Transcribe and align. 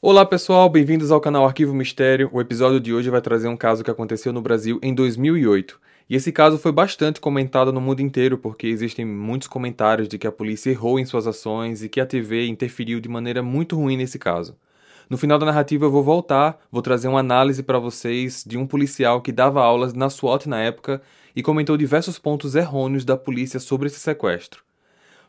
Olá 0.00 0.24
pessoal, 0.24 0.68
bem-vindos 0.68 1.10
ao 1.10 1.20
canal 1.20 1.44
Arquivo 1.44 1.74
Mistério. 1.74 2.30
O 2.32 2.40
episódio 2.40 2.78
de 2.78 2.94
hoje 2.94 3.10
vai 3.10 3.20
trazer 3.20 3.48
um 3.48 3.56
caso 3.56 3.82
que 3.82 3.90
aconteceu 3.90 4.32
no 4.32 4.40
Brasil 4.40 4.78
em 4.80 4.94
2008. 4.94 5.76
E 6.08 6.14
esse 6.14 6.30
caso 6.30 6.56
foi 6.56 6.70
bastante 6.70 7.20
comentado 7.20 7.72
no 7.72 7.80
mundo 7.80 8.00
inteiro 8.00 8.38
porque 8.38 8.68
existem 8.68 9.04
muitos 9.04 9.48
comentários 9.48 10.06
de 10.06 10.16
que 10.16 10.28
a 10.28 10.30
polícia 10.30 10.70
errou 10.70 11.00
em 11.00 11.04
suas 11.04 11.26
ações 11.26 11.82
e 11.82 11.88
que 11.88 12.00
a 12.00 12.06
TV 12.06 12.46
interferiu 12.46 13.00
de 13.00 13.08
maneira 13.08 13.42
muito 13.42 13.74
ruim 13.74 13.96
nesse 13.96 14.20
caso. 14.20 14.56
No 15.10 15.18
final 15.18 15.36
da 15.36 15.46
narrativa 15.46 15.86
eu 15.86 15.90
vou 15.90 16.04
voltar, 16.04 16.60
vou 16.70 16.80
trazer 16.80 17.08
uma 17.08 17.18
análise 17.18 17.64
para 17.64 17.80
vocês 17.80 18.44
de 18.46 18.56
um 18.56 18.68
policial 18.68 19.20
que 19.20 19.32
dava 19.32 19.64
aulas 19.64 19.94
na 19.94 20.08
SWAT 20.08 20.46
na 20.48 20.60
época 20.60 21.02
e 21.34 21.42
comentou 21.42 21.76
diversos 21.76 22.20
pontos 22.20 22.54
errôneos 22.54 23.04
da 23.04 23.16
polícia 23.16 23.58
sobre 23.58 23.88
esse 23.88 23.98
sequestro. 23.98 24.67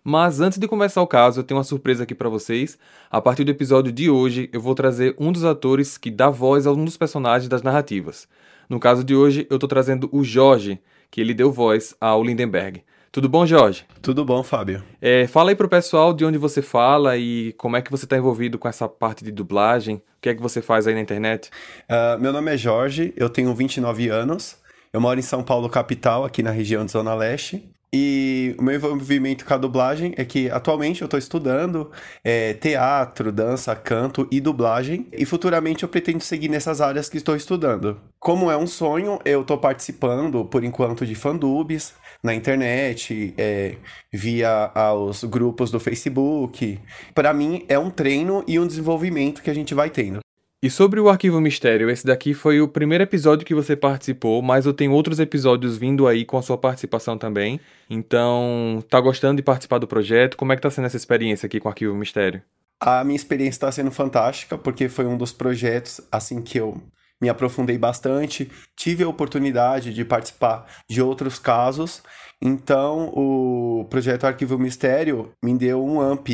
Mas 0.09 0.41
antes 0.41 0.57
de 0.57 0.67
começar 0.67 1.03
o 1.03 1.07
caso, 1.07 1.39
eu 1.39 1.43
tenho 1.43 1.59
uma 1.59 1.63
surpresa 1.63 2.01
aqui 2.01 2.15
para 2.15 2.27
vocês. 2.27 2.79
A 3.11 3.21
partir 3.21 3.43
do 3.43 3.51
episódio 3.51 3.91
de 3.91 4.09
hoje, 4.09 4.49
eu 4.51 4.59
vou 4.59 4.73
trazer 4.73 5.15
um 5.19 5.31
dos 5.31 5.45
atores 5.45 5.99
que 5.99 6.09
dá 6.09 6.31
voz 6.31 6.65
a 6.65 6.71
um 6.71 6.83
dos 6.83 6.97
personagens 6.97 7.47
das 7.47 7.61
narrativas. 7.61 8.27
No 8.67 8.79
caso 8.79 9.03
de 9.03 9.14
hoje, 9.15 9.45
eu 9.51 9.57
estou 9.57 9.69
trazendo 9.69 10.09
o 10.11 10.23
Jorge, 10.23 10.81
que 11.11 11.21
ele 11.21 11.31
deu 11.31 11.51
voz 11.51 11.95
ao 12.01 12.23
Lindenberg. 12.23 12.81
Tudo 13.11 13.29
bom, 13.29 13.45
Jorge? 13.45 13.86
Tudo 14.01 14.25
bom, 14.25 14.41
Fábio. 14.41 14.83
É, 15.00 15.27
fala 15.27 15.51
aí 15.51 15.55
pro 15.55 15.69
pessoal 15.69 16.11
de 16.11 16.25
onde 16.25 16.39
você 16.39 16.64
fala 16.64 17.15
e 17.15 17.53
como 17.53 17.78
é 17.78 17.81
que 17.83 17.91
você 17.91 18.05
está 18.05 18.17
envolvido 18.17 18.57
com 18.57 18.67
essa 18.67 18.89
parte 18.89 19.23
de 19.23 19.31
dublagem. 19.31 19.97
O 19.97 20.01
que 20.21 20.29
é 20.29 20.33
que 20.33 20.41
você 20.41 20.59
faz 20.59 20.87
aí 20.87 20.95
na 20.95 21.01
internet? 21.01 21.51
Uh, 21.87 22.19
meu 22.19 22.33
nome 22.33 22.51
é 22.51 22.57
Jorge, 22.57 23.14
eu 23.15 23.29
tenho 23.29 23.53
29 23.53 24.09
anos. 24.09 24.57
Eu 24.91 25.00
moro 25.00 25.19
em 25.19 25.23
São 25.23 25.43
Paulo, 25.43 25.69
capital, 25.69 26.25
aqui 26.25 26.41
na 26.41 26.50
região 26.50 26.83
de 26.83 26.93
Zona 26.93 27.14
Leste. 27.14 27.69
E 27.92 28.56
o 28.60 28.64
meu 28.64 28.75
envolvimento 28.75 29.43
com 29.43 29.54
a 29.54 29.57
dublagem 29.57 30.14
é 30.16 30.24
que 30.24 30.50
atualmente 30.50 31.02
eu 31.02 31.06
estou 31.06 31.18
estudando 31.18 31.92
é, 32.23 32.53
teatro, 32.53 33.31
dança, 33.31 33.75
canto 33.75 34.28
e 34.30 34.39
dublagem, 34.39 35.08
e 35.12 35.25
futuramente 35.25 35.84
eu 35.84 35.89
pretendo 35.89 36.22
seguir 36.22 36.50
nessas 36.50 36.81
áreas 36.81 37.09
que 37.09 37.17
estou 37.17 37.36
estudando. 37.36 38.00
Como 38.20 38.52
é 38.52 38.58
um 38.58 38.68
sonho, 38.68 39.20
eu 39.26 39.42
estou 39.42 39.58
participando 39.58 40.46
por 40.46 40.64
enquanto 40.64 41.06
de 41.06 41.16
fandubs 41.16 41.96
na 42.22 42.36
internet, 42.36 43.34
é, 43.38 43.76
via 44.14 44.72
os 44.96 45.24
grupos 45.24 45.72
do 45.72 45.80
Facebook. 45.80 46.80
Para 47.16 47.34
mim 47.34 47.66
é 47.68 47.80
um 47.80 47.90
treino 47.90 48.44
e 48.48 48.59
um 48.59 48.68
desenvolvimento 48.68 49.42
que 49.42 49.50
a 49.50 49.53
gente 49.53 49.74
vai 49.74 49.90
tendo. 49.90 50.20
E 50.62 50.70
sobre 50.70 51.00
o 51.00 51.08
Arquivo 51.08 51.40
Mistério, 51.40 51.90
esse 51.90 52.06
daqui 52.06 52.34
foi 52.34 52.60
o 52.60 52.68
primeiro 52.68 53.02
episódio 53.02 53.46
que 53.46 53.56
você 53.56 53.78
participou, 53.78 54.42
mas 54.42 54.66
eu 54.66 54.74
tenho 54.74 54.92
outros 54.92 55.18
episódios 55.18 55.78
vindo 55.78 56.06
aí 56.06 56.26
com 56.26 56.38
a 56.38 56.42
sua 56.42 56.58
participação 56.58 57.18
também. 57.18 57.62
Então, 57.90 58.84
tá 58.90 59.00
gostando 59.00 59.38
de 59.38 59.42
participar 59.42 59.78
do 59.78 59.88
projeto? 59.88 60.36
Como 60.36 60.52
é 60.52 60.58
que 60.58 60.62
tá 60.62 60.70
sendo 60.70 60.84
essa 60.84 60.98
experiência 60.98 61.48
aqui 61.48 61.62
com 61.62 61.70
o 61.70 61.72
Arquivo 61.72 61.96
Mistério? 61.96 62.42
A 62.78 63.06
minha 63.06 63.16
experiência 63.16 63.52
está 63.52 63.72
sendo 63.72 63.90
fantástica, 63.90 64.58
porque 64.58 64.90
foi 64.90 65.06
um 65.06 65.18
dos 65.18 65.32
projetos 65.32 66.02
assim 66.12 66.42
que 66.42 66.60
eu 66.60 66.82
me 67.22 67.30
aprofundei 67.30 67.78
bastante, 67.78 68.52
tive 68.76 69.04
a 69.06 69.08
oportunidade 69.08 69.94
de 69.94 70.04
participar 70.04 70.66
de 70.90 71.02
outros 71.02 71.40
casos. 71.40 72.04
Então, 72.42 73.14
o 73.14 73.86
projeto 73.90 74.26
Arquivo 74.26 74.58
Mistério 74.58 75.32
me 75.42 75.58
deu 75.58 75.84
um 75.84 76.02
amp 76.02 76.28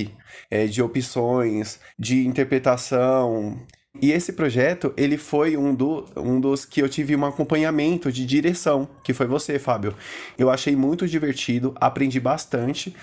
é, 0.50 0.66
de 0.66 0.82
opções, 0.82 1.80
de 1.98 2.28
interpretação, 2.28 3.60
e 4.02 4.12
esse 4.12 4.34
projeto, 4.34 4.94
ele 4.98 5.18
foi 5.18 5.56
um, 5.56 5.74
do, 5.74 6.06
um 6.18 6.40
dos 6.40 6.66
que 6.66 6.82
eu 6.82 6.90
tive 6.90 7.16
um 7.16 7.26
acompanhamento 7.26 8.12
de 8.12 8.26
direção, 8.26 8.88
que 9.04 9.14
foi 9.14 9.26
você, 9.26 9.58
Fábio. 9.58 9.96
Eu 10.38 10.50
achei 10.50 10.76
muito 10.76 11.08
divertido, 11.08 11.74
aprendi 11.80 12.20
bastante. 12.20 12.96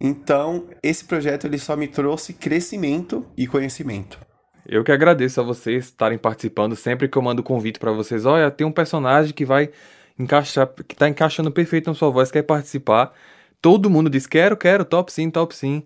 Então, 0.00 0.66
esse 0.82 1.04
projeto 1.04 1.46
ele 1.46 1.58
só 1.58 1.76
me 1.76 1.86
trouxe 1.86 2.32
crescimento 2.32 3.24
e 3.36 3.46
conhecimento. 3.46 4.18
Eu 4.66 4.84
que 4.84 4.92
agradeço 4.92 5.40
a 5.40 5.44
vocês 5.44 5.86
estarem 5.86 6.18
participando 6.18 6.76
sempre 6.76 7.08
que 7.08 7.16
eu 7.16 7.22
mando 7.22 7.42
convite 7.42 7.78
para 7.78 7.92
vocês. 7.92 8.24
Olha, 8.24 8.50
tem 8.50 8.66
um 8.66 8.72
personagem 8.72 9.32
que 9.32 9.44
vai 9.44 9.70
encaixar, 10.18 10.68
que 10.88 10.94
tá 10.94 11.08
encaixando 11.08 11.50
perfeito 11.50 11.88
na 11.88 11.94
sua 11.94 12.10
voz, 12.10 12.30
quer 12.30 12.42
participar. 12.42 13.12
Todo 13.60 13.90
mundo 13.90 14.10
diz: 14.10 14.26
quero, 14.26 14.56
quero, 14.56 14.84
top 14.84 15.12
sim, 15.12 15.30
top 15.30 15.54
sim. 15.54 15.84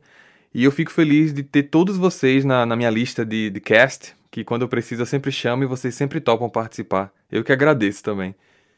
E 0.54 0.64
eu 0.64 0.72
fico 0.72 0.90
feliz 0.90 1.34
de 1.34 1.42
ter 1.42 1.64
todos 1.64 1.98
vocês 1.98 2.42
na, 2.42 2.64
na 2.64 2.74
minha 2.74 2.88
lista 2.88 3.24
de, 3.24 3.50
de 3.50 3.60
cast, 3.60 4.15
que 4.30 4.44
quando 4.44 4.68
eu 4.68 5.06
sempre 5.06 5.32
chamo 5.32 5.62
e 5.62 5.66
vocês 5.66 5.94
sempre 5.94 6.20
topam 6.20 6.48
participar. 6.48 7.12
Eu 7.30 7.44
que 7.44 7.52
agradeço 7.52 8.02
também. 8.02 8.34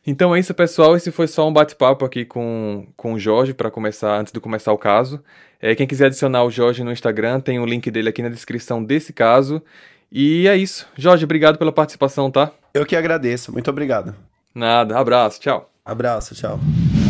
Então 0.06 0.34
é 0.34 0.40
isso, 0.40 0.54
pessoal. 0.54 0.96
Esse 0.96 1.10
foi 1.10 1.26
só 1.26 1.46
um 1.46 1.52
bate-papo 1.52 2.04
aqui 2.04 2.24
com, 2.24 2.86
com 2.96 3.14
o 3.14 3.18
Jorge 3.18 3.52
para 3.52 3.70
começar, 3.70 4.18
antes 4.18 4.32
de 4.32 4.40
começar 4.40 4.72
o 4.72 4.78
caso. 4.78 5.22
É, 5.60 5.74
quem 5.74 5.86
quiser 5.86 6.06
adicionar 6.06 6.44
o 6.44 6.50
Jorge 6.50 6.82
no 6.82 6.92
Instagram, 6.92 7.40
tem 7.40 7.58
o 7.58 7.66
link 7.66 7.90
dele 7.90 8.08
aqui 8.08 8.22
na 8.22 8.28
descrição 8.28 8.82
desse 8.82 9.12
caso. 9.12 9.62
E 10.10 10.48
é 10.48 10.56
isso. 10.56 10.86
Jorge, 10.96 11.24
obrigado 11.24 11.58
pela 11.58 11.72
participação, 11.72 12.30
tá? 12.30 12.52
Eu 12.72 12.86
que 12.86 12.96
agradeço. 12.96 13.52
Muito 13.52 13.68
obrigado. 13.68 14.14
Nada. 14.54 14.98
Abraço. 14.98 15.40
Tchau. 15.40 15.70
Abraço. 15.84 16.34
Tchau. 16.34 16.58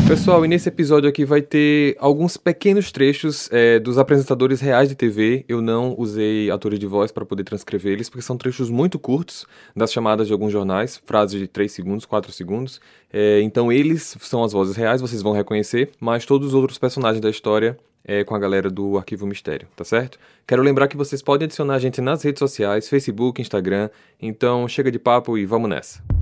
Pessoal, 0.09 0.43
e 0.43 0.49
nesse 0.49 0.71
episódio 0.71 1.07
aqui 1.07 1.23
vai 1.23 1.43
ter 1.43 1.95
alguns 2.01 2.39
pequenos 2.39 2.91
trechos 2.91 3.47
é, 3.53 3.79
dos 3.79 3.99
apresentadores 3.99 4.59
reais 4.59 4.89
de 4.89 4.95
TV. 4.95 5.45
Eu 5.47 5.61
não 5.61 5.95
usei 5.99 6.51
atores 6.51 6.79
de 6.79 6.87
voz 6.87 7.13
para 7.13 7.27
poder 7.27 7.45
transcrever 7.45 7.93
eles, 7.93 8.09
porque 8.09 8.23
são 8.23 8.39
trechos 8.39 8.71
muito 8.71 8.99
curtos 8.99 9.45
das 9.77 9.93
chamadas 9.93 10.27
de 10.27 10.33
alguns 10.33 10.51
jornais, 10.51 10.99
frases 11.05 11.39
de 11.39 11.47
3 11.47 11.71
segundos, 11.71 12.07
4 12.07 12.33
segundos. 12.33 12.81
É, 13.13 13.43
então 13.43 13.71
eles 13.71 14.17
são 14.21 14.43
as 14.43 14.55
vozes 14.55 14.77
reais, 14.77 15.03
vocês 15.03 15.21
vão 15.21 15.35
reconhecer, 15.35 15.91
mas 16.01 16.25
todos 16.25 16.49
os 16.49 16.55
outros 16.55 16.79
personagens 16.79 17.21
da 17.21 17.29
história 17.29 17.77
é 18.03 18.25
com 18.25 18.35
a 18.35 18.39
galera 18.39 18.71
do 18.71 18.97
Arquivo 18.97 19.27
Mistério, 19.27 19.69
tá 19.77 19.85
certo? 19.85 20.19
Quero 20.47 20.63
lembrar 20.63 20.89
que 20.89 20.97
vocês 20.97 21.21
podem 21.21 21.45
adicionar 21.45 21.75
a 21.75 21.79
gente 21.79 22.01
nas 22.01 22.23
redes 22.23 22.39
sociais, 22.39 22.89
Facebook, 22.89 23.43
Instagram. 23.43 23.91
Então 24.19 24.67
chega 24.67 24.91
de 24.91 24.99
papo 24.99 25.37
e 25.37 25.45
vamos 25.45 25.69
nessa. 25.69 26.18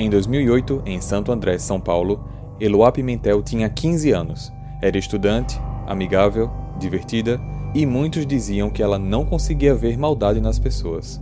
Em 0.00 0.08
2008, 0.08 0.84
em 0.86 0.98
Santo 0.98 1.30
André, 1.30 1.58
São 1.58 1.78
Paulo, 1.78 2.24
Eloá 2.58 2.90
Pimentel 2.90 3.42
tinha 3.42 3.68
15 3.68 4.10
anos. 4.12 4.50
Era 4.80 4.96
estudante, 4.96 5.60
amigável, 5.86 6.50
divertida 6.78 7.38
e 7.74 7.84
muitos 7.84 8.24
diziam 8.24 8.70
que 8.70 8.82
ela 8.82 8.98
não 8.98 9.26
conseguia 9.26 9.74
ver 9.74 9.98
maldade 9.98 10.40
nas 10.40 10.58
pessoas. 10.58 11.20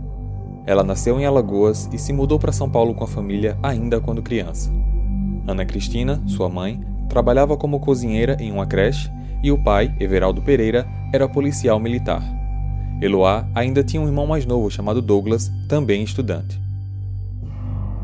Ela 0.65 0.81
nasceu 0.81 1.19
em 1.19 1.25
Alagoas 1.25 1.89
e 1.91 1.97
se 1.97 2.13
mudou 2.13 2.39
para 2.39 2.53
São 2.53 2.69
Paulo 2.69 2.93
com 2.93 3.03
a 3.03 3.07
família 3.07 3.59
ainda 3.61 3.99
quando 3.99 4.23
criança. 4.23 4.71
Ana 5.45 5.65
Cristina, 5.65 6.23
sua 6.25 6.47
mãe, 6.47 6.79
trabalhava 7.09 7.57
como 7.57 7.81
cozinheira 7.81 8.37
em 8.39 8.49
uma 8.49 8.65
creche 8.65 9.11
e 9.43 9.51
o 9.51 9.61
pai, 9.61 9.93
Everaldo 9.99 10.41
Pereira, 10.41 10.87
era 11.11 11.27
policial 11.27 11.81
militar. 11.81 12.23
Eloá 13.01 13.45
ainda 13.53 13.83
tinha 13.83 14.01
um 14.01 14.07
irmão 14.07 14.25
mais 14.25 14.45
novo 14.45 14.71
chamado 14.71 15.01
Douglas, 15.01 15.51
também 15.67 16.01
estudante. 16.01 16.68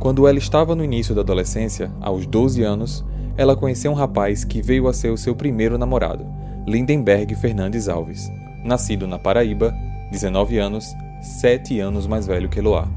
Quando 0.05 0.27
ela 0.27 0.37
estava 0.37 0.75
no 0.75 0.83
início 0.83 1.15
da 1.15 1.21
adolescência, 1.21 1.91
aos 1.99 2.27
12 2.27 2.61
anos, 2.61 3.03
ela 3.35 3.55
conheceu 3.55 3.91
um 3.91 3.95
rapaz 3.95 4.43
que 4.43 4.61
veio 4.61 4.87
a 4.87 4.93
ser 4.93 5.09
o 5.09 5.17
seu 5.17 5.35
primeiro 5.35 5.79
namorado, 5.79 6.27
Lindenberg 6.67 7.33
Fernandes 7.33 7.89
Alves, 7.89 8.31
nascido 8.63 9.07
na 9.07 9.17
Paraíba, 9.17 9.73
19 10.11 10.59
anos, 10.59 10.93
7 11.23 11.79
anos 11.79 12.05
mais 12.05 12.27
velho 12.27 12.47
que 12.47 12.59
Eloá. 12.59 12.87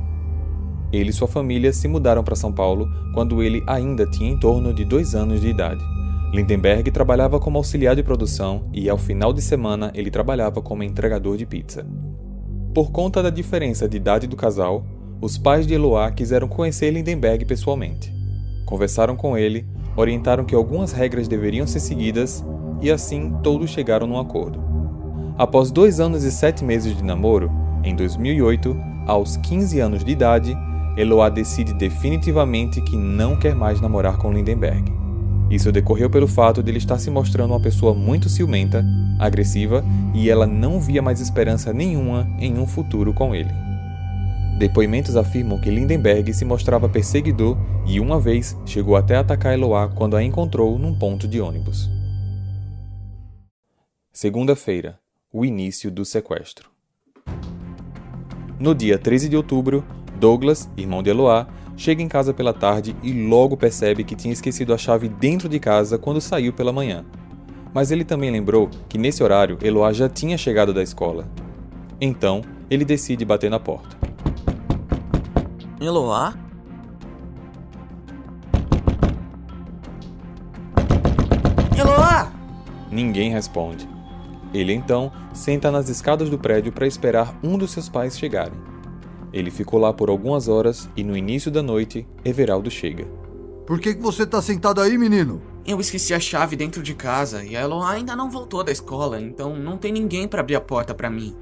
Ele 0.93 1.09
e 1.09 1.13
sua 1.15 1.27
família 1.27 1.73
se 1.73 1.89
mudaram 1.89 2.23
para 2.23 2.37
São 2.37 2.53
Paulo 2.53 2.87
quando 3.15 3.43
ele 3.43 3.65
ainda 3.67 4.05
tinha 4.05 4.31
em 4.31 4.39
torno 4.39 4.75
de 4.75 4.85
dois 4.85 5.15
anos 5.15 5.41
de 5.41 5.49
idade. 5.49 5.83
Lindenberg 6.35 6.91
trabalhava 6.91 7.41
como 7.41 7.57
auxiliar 7.57 7.97
de 7.97 8.03
produção 8.03 8.69
e, 8.71 8.87
ao 8.87 8.99
final 8.99 9.33
de 9.33 9.41
semana, 9.41 9.91
ele 9.95 10.11
trabalhava 10.11 10.61
como 10.61 10.83
entregador 10.83 11.39
de 11.39 11.47
pizza. 11.47 11.87
Por 12.75 12.93
conta 12.93 13.23
da 13.23 13.31
diferença 13.31 13.89
de 13.89 13.97
idade 13.97 14.27
do 14.27 14.37
casal, 14.37 14.85
os 15.21 15.37
pais 15.37 15.67
de 15.67 15.75
Eloá 15.75 16.11
quiseram 16.11 16.47
conhecer 16.47 16.91
Lindenberg 16.93 17.45
pessoalmente. 17.45 18.15
Conversaram 18.65 19.17
com 19.17 19.37
ele, 19.37 19.67
orientaram 19.97 20.45
que 20.45 20.55
algumas 20.55 20.93
regras 20.93 21.27
deveriam 21.27 21.67
ser 21.67 21.81
seguidas 21.81 22.45
e 22.81 22.91
assim 22.91 23.35
todos 23.43 23.71
chegaram 23.71 24.07
num 24.07 24.19
acordo. 24.19 24.63
Após 25.37 25.71
dois 25.71 25.99
anos 25.99 26.23
e 26.23 26.31
sete 26.31 26.65
meses 26.65 26.97
de 26.97 27.03
namoro, 27.03 27.51
em 27.83 27.97
2008, 27.97 28.77
aos 29.07 29.37
15 29.39 29.81
anos 29.81 30.05
de 30.05 30.13
idade, 30.13 30.57
Eloá 30.97 31.29
decide 31.29 31.73
definitivamente 31.73 32.81
que 32.83 32.97
não 32.97 33.37
quer 33.37 33.55
mais 33.55 33.81
namorar 33.81 34.19
com 34.19 34.33
Lindenberg. 34.33 34.93
Isso 35.51 35.73
decorreu 35.73 36.11
pelo 36.11 36.29
fato 36.29 36.63
de 36.63 36.71
ele 36.71 36.79
estar 36.79 36.99
se 36.99 37.11
mostrando 37.11 37.53
uma 37.53 37.61
pessoa 37.61 37.95
muito 37.95 38.29
ciumenta, 38.29 38.85
agressiva 39.19 39.85
e 40.15 40.29
ela 40.29 40.47
não 40.47 40.79
via 40.79 41.01
mais 41.01 41.21
esperança 41.21 41.73
nenhuma 41.73 42.29
em 42.39 42.59
um 42.59 42.67
futuro 42.67 43.15
com 43.15 43.35
ele. 43.35 43.68
Depoimentos 44.59 45.15
afirmam 45.15 45.61
que 45.61 45.71
Lindenberg 45.71 46.35
se 46.35 46.45
mostrava 46.45 46.89
perseguidor 46.89 47.57
e 47.87 48.01
uma 48.01 48.19
vez 48.19 48.57
chegou 48.67 48.97
até 48.97 49.15
atacar 49.15 49.55
Eloá 49.55 49.87
quando 49.89 50.17
a 50.17 50.23
encontrou 50.25 50.77
num 50.77 50.99
ponto 50.99 51.29
de 51.29 51.41
ônibus. 51.41 51.89
Segunda-feira, 54.13 54.99
o 55.33 55.45
início 55.45 55.93
do 55.93 56.05
sequestro. 56.05 56.71
No 58.59 58.75
dia 58.75 58.99
13 58.99 59.29
de 59.29 59.37
outubro, 59.37 59.85
Douglas, 60.19 60.69
irmão 60.77 61.05
de 61.05 61.11
Eloá, 61.11 61.47
chega 61.77 62.03
em 62.03 62.09
casa 62.09 62.35
pela 62.35 62.53
tarde 62.53 62.97
e 63.01 63.13
logo 63.13 63.57
percebe 63.57 64.03
que 64.03 64.17
tinha 64.17 64.33
esquecido 64.33 64.75
a 64.75 64.77
chave 64.77 65.09
dentro 65.09 65.49
de 65.49 65.61
casa 65.61 65.97
quando 65.97 66.21
saiu 66.21 66.53
pela 66.53 66.73
manhã. 66.73 67.05
mas 67.73 67.93
ele 67.93 68.05
também 68.05 68.31
lembrou 68.31 68.69
que 68.89 68.99
nesse 68.99 69.23
horário 69.23 69.57
Eloá 69.63 69.93
já 69.93 70.09
tinha 70.09 70.37
chegado 70.37 70.75
da 70.75 70.83
escola. 70.83 71.29
Então, 72.01 72.41
ele 72.69 72.85
decide 72.85 73.25
bater 73.25 73.51
na 73.51 73.61
porta. 73.61 73.98
Eloá? 75.81 76.35
Eloá! 81.79 82.33
Ninguém 82.91 83.31
responde. 83.31 83.89
Ele 84.53 84.73
então 84.73 85.13
senta 85.33 85.71
nas 85.71 85.89
escadas 85.89 86.29
do 86.29 86.37
prédio 86.37 86.73
para 86.73 86.85
esperar 86.85 87.39
um 87.45 87.57
dos 87.57 87.71
seus 87.71 87.89
pais 87.89 88.19
chegarem. 88.19 88.59
Ele 89.33 89.53
ficou 89.53 89.79
lá 89.79 89.93
por 89.93 90.09
algumas 90.09 90.49
horas 90.49 90.89
e 90.97 91.05
no 91.05 91.17
início 91.17 91.49
da 91.49 91.63
noite, 91.63 92.09
Everaldo 92.25 92.71
chega. 92.73 93.07
Por 93.65 93.79
que, 93.79 93.95
que 93.95 94.03
você 94.03 94.27
tá 94.27 94.43
sentado 94.43 94.81
aí, 94.81 94.99
menino? 94.99 95.41
Eu 95.65 95.79
esqueci 95.79 96.13
a 96.13 96.19
chave 96.19 96.57
dentro 96.57 96.83
de 96.83 96.95
casa 96.95 97.45
e 97.45 97.57
a 97.57 97.61
Eloá 97.61 97.91
ainda 97.91 98.17
não 98.17 98.29
voltou 98.29 98.65
da 98.65 98.73
escola, 98.73 99.21
então 99.21 99.55
não 99.55 99.77
tem 99.77 99.93
ninguém 99.93 100.27
para 100.27 100.41
abrir 100.41 100.57
a 100.57 100.61
porta 100.61 100.93
para 100.93 101.09
mim. 101.09 101.37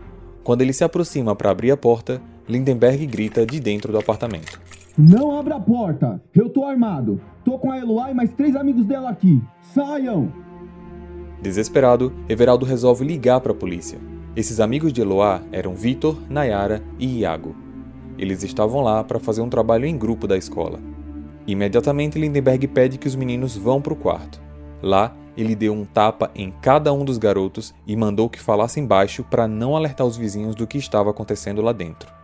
Quando 0.44 0.60
ele 0.60 0.74
se 0.74 0.84
aproxima 0.84 1.34
para 1.34 1.50
abrir 1.50 1.70
a 1.70 1.76
porta, 1.76 2.20
Lindenberg 2.48 3.06
grita 3.06 3.44
de 3.44 3.58
dentro 3.58 3.90
do 3.90 3.98
apartamento. 3.98 4.60
Não 4.96 5.36
abra 5.36 5.56
a 5.56 5.60
porta! 5.60 6.22
Eu 6.34 6.48
tô 6.48 6.64
armado! 6.64 7.20
Tô 7.44 7.58
com 7.58 7.70
a 7.70 7.78
Eloá 7.78 8.10
e 8.10 8.14
mais 8.14 8.32
três 8.32 8.54
amigos 8.54 8.86
dela 8.86 9.10
aqui! 9.10 9.42
Saiam! 9.60 10.32
Desesperado, 11.42 12.12
Everaldo 12.28 12.64
resolve 12.64 13.04
ligar 13.04 13.40
para 13.40 13.52
a 13.52 13.54
polícia. 13.54 13.98
Esses 14.34 14.60
amigos 14.60 14.92
de 14.92 15.00
Eloá 15.00 15.42
eram 15.50 15.74
Vitor, 15.74 16.16
Nayara 16.30 16.82
e 16.98 17.20
Iago. 17.20 17.54
Eles 18.16 18.42
estavam 18.42 18.80
lá 18.80 19.02
para 19.02 19.18
fazer 19.18 19.42
um 19.42 19.50
trabalho 19.50 19.84
em 19.84 19.98
grupo 19.98 20.26
da 20.26 20.36
escola. 20.36 20.78
Imediatamente, 21.46 22.18
Lindenberg 22.18 22.66
pede 22.68 22.96
que 22.96 23.06
os 23.06 23.14
meninos 23.14 23.56
vão 23.56 23.80
para 23.80 23.92
o 23.92 23.96
quarto. 23.96 24.40
Lá, 24.82 25.14
ele 25.36 25.54
deu 25.54 25.72
um 25.72 25.84
tapa 25.84 26.30
em 26.34 26.50
cada 26.50 26.92
um 26.92 27.04
dos 27.04 27.18
garotos 27.18 27.74
e 27.86 27.94
mandou 27.94 28.30
que 28.30 28.40
falassem 28.40 28.86
baixo 28.86 29.22
para 29.24 29.46
não 29.46 29.76
alertar 29.76 30.06
os 30.06 30.16
vizinhos 30.16 30.54
do 30.54 30.66
que 30.66 30.78
estava 30.78 31.10
acontecendo 31.10 31.60
lá 31.60 31.72
dentro. 31.72 32.15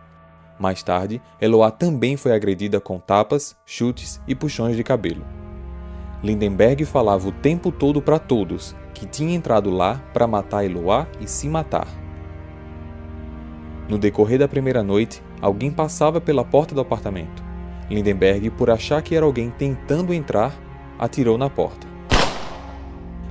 Mais 0.59 0.83
tarde, 0.83 1.21
Eloá 1.41 1.71
também 1.71 2.15
foi 2.15 2.33
agredida 2.33 2.79
com 2.79 2.99
tapas, 2.99 3.55
chutes 3.65 4.21
e 4.27 4.35
puxões 4.35 4.75
de 4.75 4.83
cabelo. 4.83 5.25
Lindenberg 6.23 6.85
falava 6.85 7.27
o 7.27 7.31
tempo 7.31 7.71
todo 7.71 8.01
para 8.01 8.17
todos 8.19 8.75
que 8.93 9.05
tinha 9.05 9.35
entrado 9.35 9.69
lá 9.69 10.01
para 10.13 10.27
matar 10.27 10.63
Eloá 10.63 11.07
e 11.19 11.27
se 11.27 11.49
matar. 11.49 11.87
No 13.89 13.97
decorrer 13.97 14.39
da 14.39 14.47
primeira 14.47 14.81
noite, 14.81 15.21
alguém 15.41 15.69
passava 15.69 16.21
pela 16.21 16.45
porta 16.45 16.73
do 16.73 16.79
apartamento. 16.79 17.43
Lindenberg, 17.89 18.49
por 18.51 18.69
achar 18.69 19.01
que 19.01 19.15
era 19.15 19.25
alguém 19.25 19.49
tentando 19.49 20.13
entrar, 20.13 20.55
atirou 20.97 21.37
na 21.37 21.49
porta. 21.49 21.85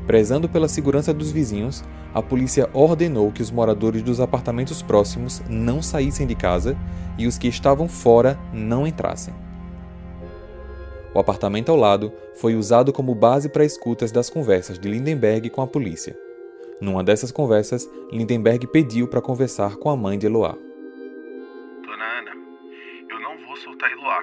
Prezando 0.06 0.48
pela 0.48 0.68
segurança 0.68 1.14
dos 1.14 1.30
vizinhos, 1.30 1.82
a 2.14 2.22
polícia 2.22 2.68
ordenou 2.74 3.32
que 3.32 3.40
os 3.40 3.50
moradores 3.50 4.02
dos 4.02 4.20
apartamentos 4.20 4.82
próximos 4.82 5.42
não 5.48 5.80
saíssem 5.80 6.26
de 6.26 6.34
casa 6.34 6.76
e 7.18 7.26
os 7.26 7.38
que 7.38 7.48
estavam 7.48 7.88
fora 7.88 8.38
não 8.52 8.86
entrassem. 8.86 9.34
O 11.14 11.18
apartamento 11.18 11.70
ao 11.70 11.76
lado 11.76 12.12
foi 12.34 12.54
usado 12.54 12.92
como 12.92 13.14
base 13.14 13.48
para 13.48 13.64
escutas 13.64 14.10
das 14.10 14.30
conversas 14.30 14.78
de 14.78 14.88
Lindenberg 14.88 15.50
com 15.50 15.60
a 15.60 15.66
polícia. 15.66 16.18
Numa 16.80 17.04
dessas 17.04 17.30
conversas, 17.30 17.88
Lindenberg 18.10 18.66
pediu 18.66 19.06
para 19.06 19.20
conversar 19.20 19.76
com 19.76 19.90
a 19.90 19.96
mãe 19.96 20.18
de 20.18 20.26
Eloá. 20.26 20.56
Dona 21.82 22.04
Ana, 22.18 22.32
eu 23.10 23.20
não 23.20 23.38
vou 23.46 23.56
soltar 23.56 23.92
Eloá. 23.92 24.22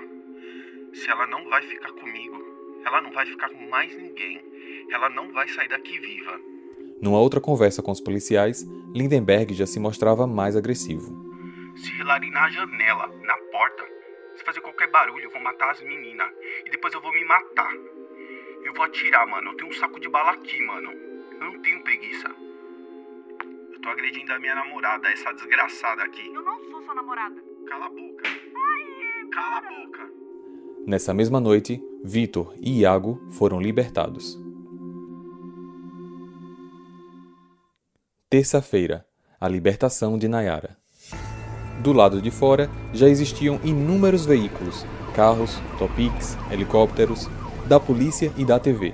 Se 0.93 1.09
ela 1.09 1.27
não 1.27 1.47
vai 1.49 1.61
ficar 1.61 1.91
comigo, 1.93 2.37
ela 2.85 3.01
não 3.01 3.11
vai 3.11 3.25
ficar 3.25 3.49
com 3.49 3.69
mais 3.69 3.95
ninguém. 3.95 4.41
Ela 4.91 5.09
não 5.09 5.31
vai 5.31 5.47
sair 5.47 5.69
daqui 5.69 5.99
viva. 5.99 6.39
Numa 7.01 7.19
outra 7.19 7.39
conversa 7.39 7.81
com 7.81 7.91
os 7.91 8.01
policiais, 8.01 8.63
Lindenberg 8.93 9.53
já 9.53 9.65
se 9.65 9.79
mostrava 9.79 10.27
mais 10.27 10.55
agressivo. 10.55 11.27
Se 11.77 11.91
relarem 11.93 12.29
na 12.31 12.49
janela, 12.49 13.07
na 13.23 13.37
porta, 13.51 13.85
se 14.35 14.43
fazer 14.43 14.59
qualquer 14.61 14.89
barulho, 14.91 15.23
eu 15.25 15.31
vou 15.31 15.41
matar 15.41 15.71
as 15.71 15.81
meninas. 15.81 16.29
E 16.65 16.69
depois 16.69 16.93
eu 16.93 17.01
vou 17.01 17.13
me 17.13 17.23
matar. 17.25 17.73
Eu 18.63 18.73
vou 18.73 18.83
atirar, 18.83 19.25
mano. 19.27 19.51
Eu 19.51 19.55
tenho 19.55 19.69
um 19.69 19.73
saco 19.73 19.99
de 19.99 20.09
bala 20.09 20.31
aqui, 20.31 20.61
mano. 20.61 20.91
Eu 20.91 21.39
não 21.53 21.61
tenho 21.61 21.81
preguiça. 21.83 22.29
Eu 23.71 23.79
tô 23.81 23.89
agredindo 23.89 24.33
a 24.33 24.39
minha 24.39 24.55
namorada, 24.55 25.07
essa 25.09 25.31
desgraçada 25.31 26.03
aqui. 26.03 26.27
Eu 26.33 26.41
não 26.41 26.59
sou 26.65 26.81
sua 26.83 26.95
namorada. 26.95 27.41
Cala 27.67 27.85
a 27.85 27.89
boca. 27.89 28.27
Ai, 28.27 29.27
Cala 29.31 29.57
a 29.57 29.61
boca. 29.61 30.11
Nessa 30.85 31.13
mesma 31.13 31.39
noite, 31.39 31.81
Vitor 32.03 32.53
e 32.59 32.81
Iago 32.81 33.21
foram 33.29 33.61
libertados. 33.61 34.37
Terça-feira, 38.31 39.03
a 39.41 39.47
libertação 39.47 40.15
de 40.15 40.27
Nayara. 40.27 40.77
Do 41.81 41.91
lado 41.91 42.21
de 42.21 42.29
fora 42.29 42.69
já 42.93 43.09
existiam 43.09 43.59
inúmeros 43.63 44.23
veículos, 44.23 44.85
carros, 45.15 45.59
topics, 45.79 46.37
helicópteros, 46.51 47.27
da 47.67 47.79
polícia 47.79 48.31
e 48.37 48.45
da 48.45 48.59
TV. 48.59 48.93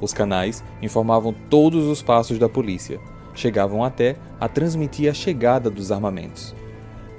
Os 0.00 0.14
canais 0.14 0.64
informavam 0.80 1.34
todos 1.50 1.84
os 1.84 2.00
passos 2.00 2.38
da 2.38 2.48
polícia, 2.48 2.98
chegavam 3.34 3.84
até 3.84 4.16
a 4.40 4.48
transmitir 4.48 5.10
a 5.10 5.12
chegada 5.12 5.68
dos 5.68 5.92
armamentos. 5.92 6.54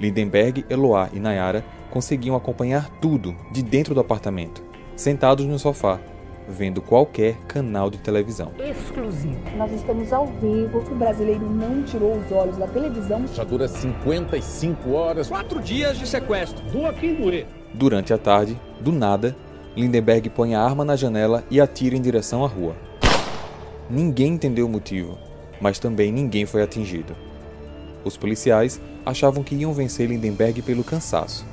Lindenberg, 0.00 0.66
Eloá 0.68 1.08
e 1.12 1.20
Nayara 1.20 1.64
conseguiam 1.88 2.34
acompanhar 2.34 2.90
tudo 2.98 3.32
de 3.52 3.62
dentro 3.62 3.94
do 3.94 4.00
apartamento, 4.00 4.60
sentados 4.96 5.46
no 5.46 5.56
sofá, 5.60 6.00
vendo 6.48 6.82
qualquer 6.82 7.36
canal 7.48 7.90
de 7.90 7.98
televisão. 7.98 8.52
exclusivo. 8.58 9.38
Nós 9.56 9.72
estamos 9.72 10.12
ao 10.12 10.26
vivo. 10.26 10.78
O 10.78 10.94
brasileiro 10.94 11.48
não 11.48 11.82
tirou 11.82 12.16
os 12.16 12.30
olhos 12.30 12.56
da 12.56 12.66
televisão. 12.66 13.26
Já 13.28 13.44
dura 13.44 13.68
55 13.68 14.92
horas. 14.92 15.28
Quatro 15.28 15.60
dias 15.60 15.98
de 15.98 16.06
sequestro. 16.06 16.64
Doa 16.70 16.92
quem 16.92 17.14
doer. 17.14 17.46
Durante 17.72 18.12
a 18.12 18.18
tarde, 18.18 18.58
do 18.80 18.92
nada, 18.92 19.34
Lindenberg 19.76 20.30
põe 20.30 20.54
a 20.54 20.62
arma 20.62 20.84
na 20.84 20.94
janela 20.94 21.42
e 21.50 21.60
atira 21.60 21.96
em 21.96 22.00
direção 22.00 22.44
à 22.44 22.48
rua. 22.48 22.76
Ninguém 23.90 24.34
entendeu 24.34 24.66
o 24.66 24.68
motivo, 24.68 25.18
mas 25.60 25.78
também 25.78 26.12
ninguém 26.12 26.46
foi 26.46 26.62
atingido. 26.62 27.16
Os 28.04 28.16
policiais 28.16 28.80
achavam 29.04 29.42
que 29.42 29.54
iam 29.54 29.72
vencer 29.72 30.08
Lindenberg 30.08 30.62
pelo 30.62 30.84
cansaço. 30.84 31.44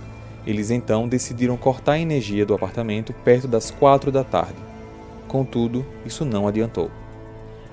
Eles 0.45 0.71
então 0.71 1.07
decidiram 1.07 1.55
cortar 1.55 1.93
a 1.93 1.99
energia 1.99 2.45
do 2.45 2.53
apartamento 2.53 3.13
perto 3.23 3.47
das 3.47 3.71
quatro 3.71 4.11
da 4.11 4.23
tarde. 4.23 4.70
Contudo, 5.31 5.85
isso 6.05 6.25
não 6.25 6.45
adiantou. 6.45 6.91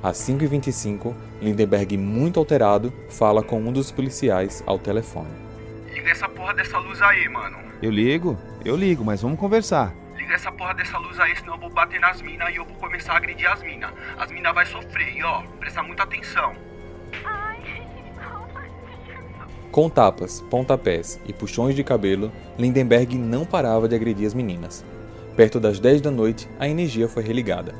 Às 0.01 0.17
5h25, 0.19 1.13
Lindenberg, 1.43 1.99
muito 1.99 2.39
alterado, 2.39 2.93
fala 3.09 3.43
com 3.43 3.59
um 3.59 3.73
dos 3.73 3.91
policiais 3.91 4.63
ao 4.65 4.79
telefone. 4.79 5.33
Liga 5.93 6.09
essa 6.09 6.29
porra 6.29 6.55
dessa 6.55 6.79
luz 6.79 7.03
aí, 7.03 7.29
mano. 7.29 7.59
Eu 7.83 7.91
ligo, 7.91 8.39
eu 8.65 8.77
ligo, 8.77 9.05
mas 9.05 9.23
vamos 9.23 9.41
conversar. 9.41 9.93
Liga 10.15 10.35
essa 10.35 10.53
porra 10.53 10.73
dessa 10.73 10.99
luz 10.99 11.19
aí, 11.19 11.35
senão 11.35 11.55
eu 11.55 11.61
vou 11.63 11.71
bater 11.71 11.99
nas 11.99 12.23
minas 12.23 12.55
e 12.55 12.59
eu 12.59 12.65
vou 12.65 12.77
começar 12.77 13.15
a 13.15 13.17
agredir 13.17 13.51
as 13.51 13.61
minas. 13.61 13.91
As 14.17 14.31
minas 14.31 14.55
vai 14.55 14.65
sofrer 14.65 15.17
e 15.17 15.25
ó, 15.25 15.43
presta 15.59 15.83
muita 15.83 16.05
atenção. 16.05 16.53
Com 19.73 19.91
tapas, 19.91 20.43
pontapés 20.43 21.21
e 21.27 21.33
puxões 21.33 21.75
de 21.75 21.83
cabelo, 21.83 22.31
Lindenberg 22.57 23.19
não 23.19 23.45
parava 23.45 23.89
de 23.89 23.97
agredir 23.97 24.29
as 24.29 24.35
meninas. 24.35 24.85
Perto 25.39 25.61
das 25.61 25.79
10 25.79 26.01
da 26.01 26.11
noite, 26.11 26.49
a 26.59 26.69
energia 26.69 27.07
foi 27.07 27.23
religada. 27.23 27.73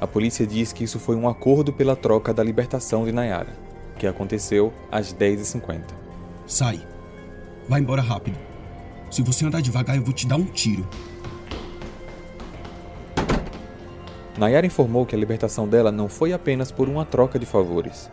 A 0.00 0.06
polícia 0.06 0.46
diz 0.46 0.72
que 0.72 0.84
isso 0.84 0.98
foi 0.98 1.14
um 1.14 1.28
acordo 1.28 1.70
pela 1.70 1.94
troca 1.94 2.32
da 2.32 2.42
libertação 2.42 3.04
de 3.04 3.12
Nayara, 3.12 3.50
que 3.98 4.06
aconteceu 4.06 4.72
às 4.90 5.12
10h50. 5.12 5.82
Sai. 6.46 6.80
Vai 7.68 7.82
embora 7.82 8.00
rápido. 8.00 8.38
Se 9.10 9.20
você 9.20 9.44
andar 9.44 9.60
devagar, 9.60 9.96
eu 9.96 10.02
vou 10.02 10.14
te 10.14 10.26
dar 10.26 10.36
um 10.36 10.46
tiro. 10.46 10.88
Nayara 14.38 14.66
informou 14.66 15.04
que 15.04 15.14
a 15.14 15.18
libertação 15.18 15.68
dela 15.68 15.92
não 15.92 16.08
foi 16.08 16.32
apenas 16.32 16.72
por 16.72 16.88
uma 16.88 17.04
troca 17.04 17.38
de 17.38 17.44
favores. 17.44 18.10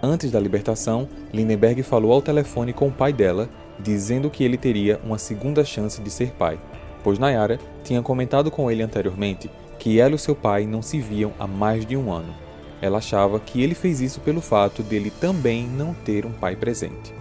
Antes 0.00 0.30
da 0.30 0.38
libertação, 0.38 1.08
Lindenberg 1.34 1.82
falou 1.82 2.12
ao 2.12 2.22
telefone 2.22 2.72
com 2.72 2.86
o 2.86 2.92
pai 2.92 3.12
dela, 3.12 3.48
dizendo 3.80 4.30
que 4.30 4.44
ele 4.44 4.56
teria 4.56 5.00
uma 5.02 5.18
segunda 5.18 5.64
chance 5.64 6.00
de 6.00 6.08
ser 6.08 6.30
pai, 6.30 6.56
pois 7.02 7.18
Nayara 7.18 7.58
tinha 7.84 8.02
comentado 8.02 8.50
com 8.50 8.70
ele 8.70 8.82
anteriormente 8.82 9.50
que 9.78 10.00
ela 10.00 10.16
e 10.16 10.18
seu 10.18 10.34
pai 10.34 10.66
não 10.66 10.82
se 10.82 11.00
viam 11.00 11.32
há 11.38 11.46
mais 11.46 11.86
de 11.86 11.96
um 11.96 12.12
ano. 12.12 12.34
Ela 12.80 12.98
achava 12.98 13.40
que 13.40 13.62
ele 13.62 13.74
fez 13.74 14.00
isso 14.00 14.20
pelo 14.20 14.40
fato 14.40 14.82
dele 14.82 15.10
também 15.10 15.66
não 15.66 15.94
ter 15.94 16.26
um 16.26 16.32
pai 16.32 16.56
presente. 16.56 17.14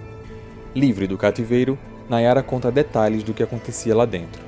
Livre 0.76 1.08
do 1.08 1.18
cativeiro, 1.18 1.78
Nayara 2.10 2.44
conta 2.44 2.72
detalhes 2.72 3.24
do 3.24 3.34
que 3.34 3.44
acontecia 3.44 3.96
lá 3.96 4.06
dentro. 4.06 4.42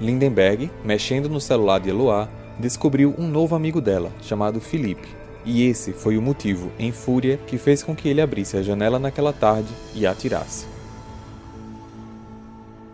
Lindenberg, 0.00 0.70
mexendo 0.84 1.28
no 1.28 1.40
celular 1.40 1.80
de 1.80 1.90
Eloá, 1.90 2.28
descobriu 2.58 3.14
um 3.18 3.26
novo 3.26 3.54
amigo 3.54 3.80
dela, 3.80 4.10
chamado 4.20 4.60
Felipe, 4.60 5.08
e 5.44 5.64
esse 5.64 5.92
foi 5.92 6.18
o 6.18 6.22
motivo, 6.22 6.72
em 6.78 6.90
fúria, 6.90 7.38
que 7.46 7.56
fez 7.56 7.82
com 7.82 7.94
que 7.94 8.08
ele 8.08 8.20
abrisse 8.20 8.56
a 8.56 8.62
janela 8.62 8.98
naquela 8.98 9.32
tarde 9.32 9.68
e 9.94 10.06
atirasse. 10.06 10.66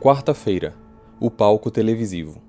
Quarta-feira 0.01 0.75
o 1.25 1.31
palco 1.31 1.71
televisivo. 1.71 2.43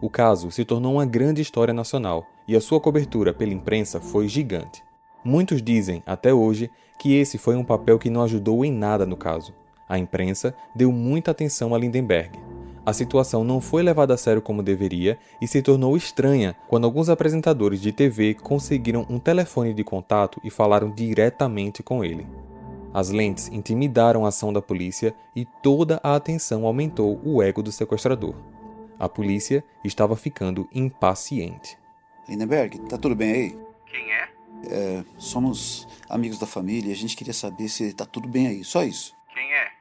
O 0.00 0.10
caso 0.10 0.50
se 0.50 0.64
tornou 0.64 0.94
uma 0.94 1.06
grande 1.06 1.40
história 1.40 1.72
nacional 1.72 2.26
e 2.48 2.56
a 2.56 2.60
sua 2.60 2.80
cobertura 2.80 3.32
pela 3.32 3.52
imprensa 3.52 4.00
foi 4.00 4.26
gigante. 4.26 4.82
Muitos 5.24 5.62
dizem, 5.62 6.02
até 6.04 6.34
hoje, 6.34 6.68
que 6.98 7.14
esse 7.14 7.38
foi 7.38 7.54
um 7.54 7.62
papel 7.62 7.96
que 7.96 8.10
não 8.10 8.24
ajudou 8.24 8.64
em 8.64 8.72
nada 8.72 9.06
no 9.06 9.16
caso. 9.16 9.54
A 9.88 10.00
imprensa 10.00 10.52
deu 10.74 10.90
muita 10.90 11.30
atenção 11.30 11.72
a 11.72 11.78
Lindenberg. 11.78 12.36
A 12.84 12.92
situação 12.92 13.44
não 13.44 13.60
foi 13.60 13.84
levada 13.84 14.14
a 14.14 14.16
sério 14.16 14.42
como 14.42 14.60
deveria 14.60 15.16
e 15.40 15.46
se 15.46 15.62
tornou 15.62 15.96
estranha 15.96 16.56
quando 16.66 16.86
alguns 16.86 17.08
apresentadores 17.08 17.80
de 17.80 17.92
TV 17.92 18.34
conseguiram 18.34 19.06
um 19.08 19.20
telefone 19.20 19.72
de 19.72 19.84
contato 19.84 20.40
e 20.42 20.50
falaram 20.50 20.90
diretamente 20.90 21.84
com 21.84 22.04
ele. 22.04 22.26
As 22.94 23.08
lentes 23.08 23.48
intimidaram 23.48 24.24
a 24.24 24.28
ação 24.28 24.52
da 24.52 24.60
polícia 24.60 25.14
e 25.34 25.46
toda 25.62 25.98
a 26.02 26.14
atenção 26.14 26.66
aumentou 26.66 27.20
o 27.24 27.42
ego 27.42 27.62
do 27.62 27.72
sequestrador. 27.72 28.34
A 28.98 29.08
polícia 29.08 29.64
estava 29.82 30.14
ficando 30.14 30.68
impaciente. 30.72 31.78
Lindenberg, 32.28 32.78
tá 32.88 32.98
tudo 32.98 33.16
bem 33.16 33.32
aí? 33.32 33.58
Quem 33.86 34.12
é? 34.12 34.28
É, 34.70 35.04
somos 35.16 35.88
amigos 36.08 36.38
da 36.38 36.46
família 36.46 36.90
e 36.90 36.92
a 36.92 36.96
gente 36.96 37.16
queria 37.16 37.32
saber 37.32 37.68
se 37.68 37.92
tá 37.94 38.04
tudo 38.04 38.28
bem 38.28 38.46
aí, 38.46 38.64
só 38.64 38.84
isso. 38.84 39.16
Quem 39.32 39.52
é? 39.52 39.72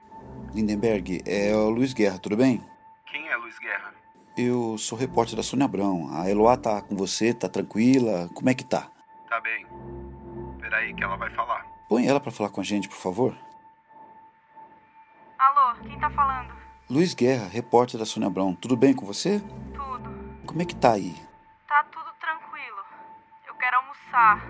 Lindenberg, 0.55 1.21
é 1.25 1.53
o 1.53 1.69
Luiz 1.69 1.93
Guerra, 1.93 2.17
tudo 2.17 2.37
bem? 2.37 2.63
Quem 3.11 3.27
é 3.27 3.35
Luiz 3.35 3.59
Guerra? 3.59 3.93
Eu 4.37 4.77
sou 4.77 4.97
repórter 4.97 5.35
da 5.35 5.43
Sônia 5.43 5.65
Abrão. 5.65 6.09
A 6.13 6.29
Eloá 6.29 6.55
tá 6.55 6.81
com 6.81 6.95
você, 6.95 7.33
tá 7.33 7.49
tranquila? 7.49 8.29
Como 8.33 8.49
é 8.49 8.53
que 8.53 8.63
tá? 8.63 8.89
Tá 9.29 9.39
bem. 9.41 9.65
Peraí 10.59 10.93
que 10.95 11.03
ela 11.03 11.17
vai 11.17 11.29
falar. 11.35 11.70
Põe 11.91 12.07
ela 12.07 12.21
pra 12.21 12.31
falar 12.31 12.49
com 12.49 12.61
a 12.61 12.63
gente, 12.63 12.87
por 12.87 12.95
favor. 12.95 13.35
Alô, 15.37 15.75
quem 15.81 15.99
tá 15.99 16.09
falando? 16.09 16.55
Luiz 16.89 17.13
Guerra, 17.13 17.49
repórter 17.49 17.99
da 17.99 18.05
Sônia 18.05 18.27
Abrão. 18.27 18.55
Tudo 18.55 18.77
bem 18.77 18.93
com 18.93 19.05
você? 19.05 19.41
Tudo. 19.73 20.09
Como 20.47 20.61
é 20.61 20.65
que 20.65 20.73
tá 20.73 20.93
aí? 20.93 21.13
Tá 21.67 21.83
tudo 21.91 22.09
tranquilo. 22.17 22.77
Eu 23.45 23.53
quero 23.55 23.75
almoçar. 23.75 24.41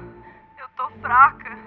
Eu 0.56 0.70
tô 0.78 0.88
fraca. 1.02 1.58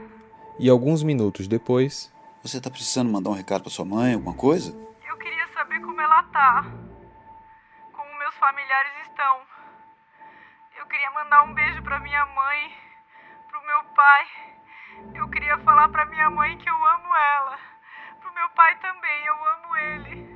E 0.60 0.70
alguns 0.70 1.02
minutos 1.02 1.48
depois. 1.48 2.14
Você 2.40 2.60
tá 2.60 2.70
precisando 2.70 3.10
mandar 3.10 3.30
um 3.30 3.34
recado 3.34 3.62
pra 3.62 3.70
sua 3.72 3.84
mãe, 3.84 4.14
alguma 4.14 4.36
coisa? 4.36 4.70
Eu 5.04 5.18
queria 5.18 5.48
saber 5.54 5.80
como 5.80 6.00
ela 6.00 6.22
tá. 6.22 6.66
Como 7.92 8.18
meus 8.20 8.34
familiares 8.36 8.92
estão. 9.08 9.40
Eu 10.78 10.86
queria 10.86 11.10
mandar 11.10 11.42
um 11.42 11.52
beijo 11.52 11.82
pra 11.82 11.98
minha 11.98 12.24
mãe, 12.26 12.72
pro 13.50 13.66
meu 13.66 13.82
pai. 13.92 14.53
Eu 15.14 15.28
queria 15.28 15.58
falar 15.58 15.88
pra 15.88 16.06
minha 16.06 16.30
mãe 16.30 16.56
que 16.58 16.68
eu 16.68 16.74
amo 16.74 17.14
ela. 17.36 17.58
Pro 18.20 18.34
meu 18.34 18.48
pai 18.56 18.78
também, 18.80 19.26
eu 19.26 19.34
amo 19.34 19.76
ele. 19.76 20.34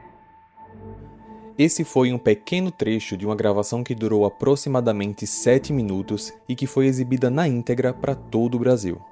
Esse 1.59 1.83
foi 1.83 2.13
um 2.13 2.19
pequeno 2.19 2.71
trecho 2.71 3.17
de 3.17 3.27
uma 3.27 3.35
gravação 3.35 3.83
que 3.83 3.95
durou 3.95 4.25
aproximadamente 4.25 5.27
7 5.27 5.73
minutos 5.73 6.33
e 6.49 6.55
que 6.55 6.69
foi 6.69 6.87
exibida 6.87 7.29
na 7.29 7.49
íntegra 7.49 7.93
para 7.93 8.15
todo 8.15 8.55
o 8.55 8.61
Brasil. 8.61 9.03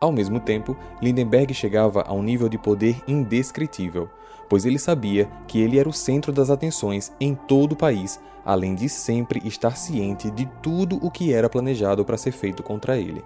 Ao 0.00 0.12
mesmo 0.12 0.38
tempo, 0.38 0.76
Lindenberg 1.02 1.52
chegava 1.52 2.02
a 2.06 2.12
um 2.12 2.22
nível 2.22 2.48
de 2.48 2.56
poder 2.56 3.02
indescritível, 3.06 4.08
pois 4.48 4.64
ele 4.64 4.78
sabia 4.78 5.26
que 5.46 5.60
ele 5.60 5.78
era 5.78 5.88
o 5.88 5.92
centro 5.92 6.32
das 6.32 6.50
atenções 6.50 7.12
em 7.20 7.34
todo 7.34 7.72
o 7.72 7.76
país, 7.76 8.20
além 8.44 8.74
de 8.74 8.88
sempre 8.88 9.40
estar 9.44 9.76
ciente 9.76 10.30
de 10.30 10.46
tudo 10.62 11.04
o 11.04 11.10
que 11.10 11.34
era 11.34 11.50
planejado 11.50 12.04
para 12.04 12.16
ser 12.16 12.32
feito 12.32 12.62
contra 12.62 12.96
ele. 12.96 13.24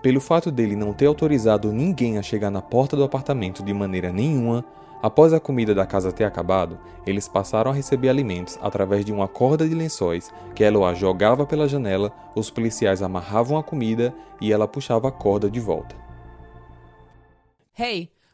Pelo 0.00 0.20
fato 0.20 0.50
dele 0.50 0.76
não 0.76 0.92
ter 0.92 1.06
autorizado 1.06 1.72
ninguém 1.72 2.18
a 2.18 2.22
chegar 2.22 2.50
na 2.50 2.62
porta 2.62 2.96
do 2.96 3.02
apartamento 3.02 3.64
de 3.64 3.74
maneira 3.74 4.12
nenhuma, 4.12 4.64
após 5.02 5.32
a 5.32 5.40
comida 5.40 5.74
da 5.74 5.84
casa 5.84 6.12
ter 6.12 6.24
acabado, 6.24 6.78
eles 7.04 7.26
passaram 7.26 7.70
a 7.70 7.74
receber 7.74 8.08
alimentos 8.08 8.58
através 8.62 9.04
de 9.04 9.12
uma 9.12 9.26
corda 9.26 9.68
de 9.68 9.74
lençóis 9.74 10.32
que 10.54 10.62
Eloá 10.62 10.94
jogava 10.94 11.44
pela 11.44 11.68
janela, 11.68 12.12
os 12.36 12.48
policiais 12.48 13.02
amarravam 13.02 13.58
a 13.58 13.62
comida 13.62 14.14
e 14.40 14.52
ela 14.52 14.68
puxava 14.68 15.08
a 15.08 15.12
corda 15.12 15.50
de 15.50 15.58
volta. 15.58 15.96
Hey, 17.76 18.10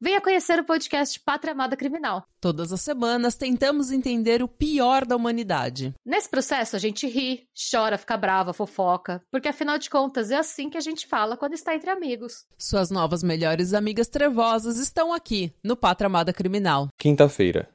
venha 0.00 0.20
conhecer 0.20 0.58
o 0.58 0.64
podcast 0.64 1.20
Pátria 1.20 1.52
Amada 1.52 1.76
Criminal. 1.76 2.24
Todas 2.40 2.72
as 2.72 2.80
semanas 2.80 3.34
tentamos 3.34 3.92
entender 3.92 4.42
o 4.42 4.48
pior 4.48 5.04
da 5.04 5.14
humanidade. 5.14 5.94
Nesse 6.04 6.28
processo 6.28 6.74
a 6.74 6.78
gente 6.78 7.06
ri, 7.06 7.46
chora, 7.70 7.98
fica 7.98 8.16
brava, 8.16 8.54
fofoca, 8.54 9.22
porque 9.30 9.48
afinal 9.48 9.76
de 9.76 9.90
contas 9.90 10.30
é 10.30 10.36
assim 10.36 10.70
que 10.70 10.78
a 10.78 10.80
gente 10.80 11.06
fala 11.06 11.36
quando 11.36 11.52
está 11.52 11.74
entre 11.74 11.90
amigos. 11.90 12.46
Suas 12.56 12.90
novas 12.90 13.22
melhores 13.22 13.74
amigas 13.74 14.08
trevosas 14.08 14.78
estão 14.78 15.12
aqui 15.12 15.52
no 15.62 15.76
Pátria 15.76 16.06
Amada 16.06 16.32
Criminal. 16.32 16.88
Quinta-feira. 16.96 17.68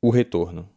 O 0.00 0.10
retorno. 0.10 0.68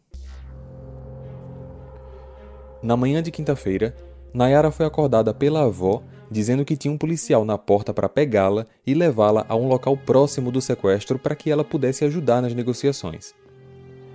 Na 2.81 2.97
manhã 2.97 3.21
de 3.21 3.31
quinta-feira, 3.31 3.95
Nayara 4.33 4.71
foi 4.71 4.85
acordada 4.85 5.33
pela 5.33 5.63
avó 5.63 6.03
dizendo 6.29 6.65
que 6.65 6.75
tinha 6.75 6.93
um 6.93 6.97
policial 6.97 7.45
na 7.45 7.57
porta 7.57 7.93
para 7.93 8.09
pegá-la 8.09 8.65
e 8.85 8.93
levá-la 8.93 9.45
a 9.47 9.55
um 9.55 9.67
local 9.67 9.95
próximo 9.95 10.51
do 10.51 10.61
sequestro 10.61 11.19
para 11.19 11.35
que 11.35 11.51
ela 11.51 11.63
pudesse 11.63 12.03
ajudar 12.05 12.41
nas 12.41 12.53
negociações. 12.53 13.33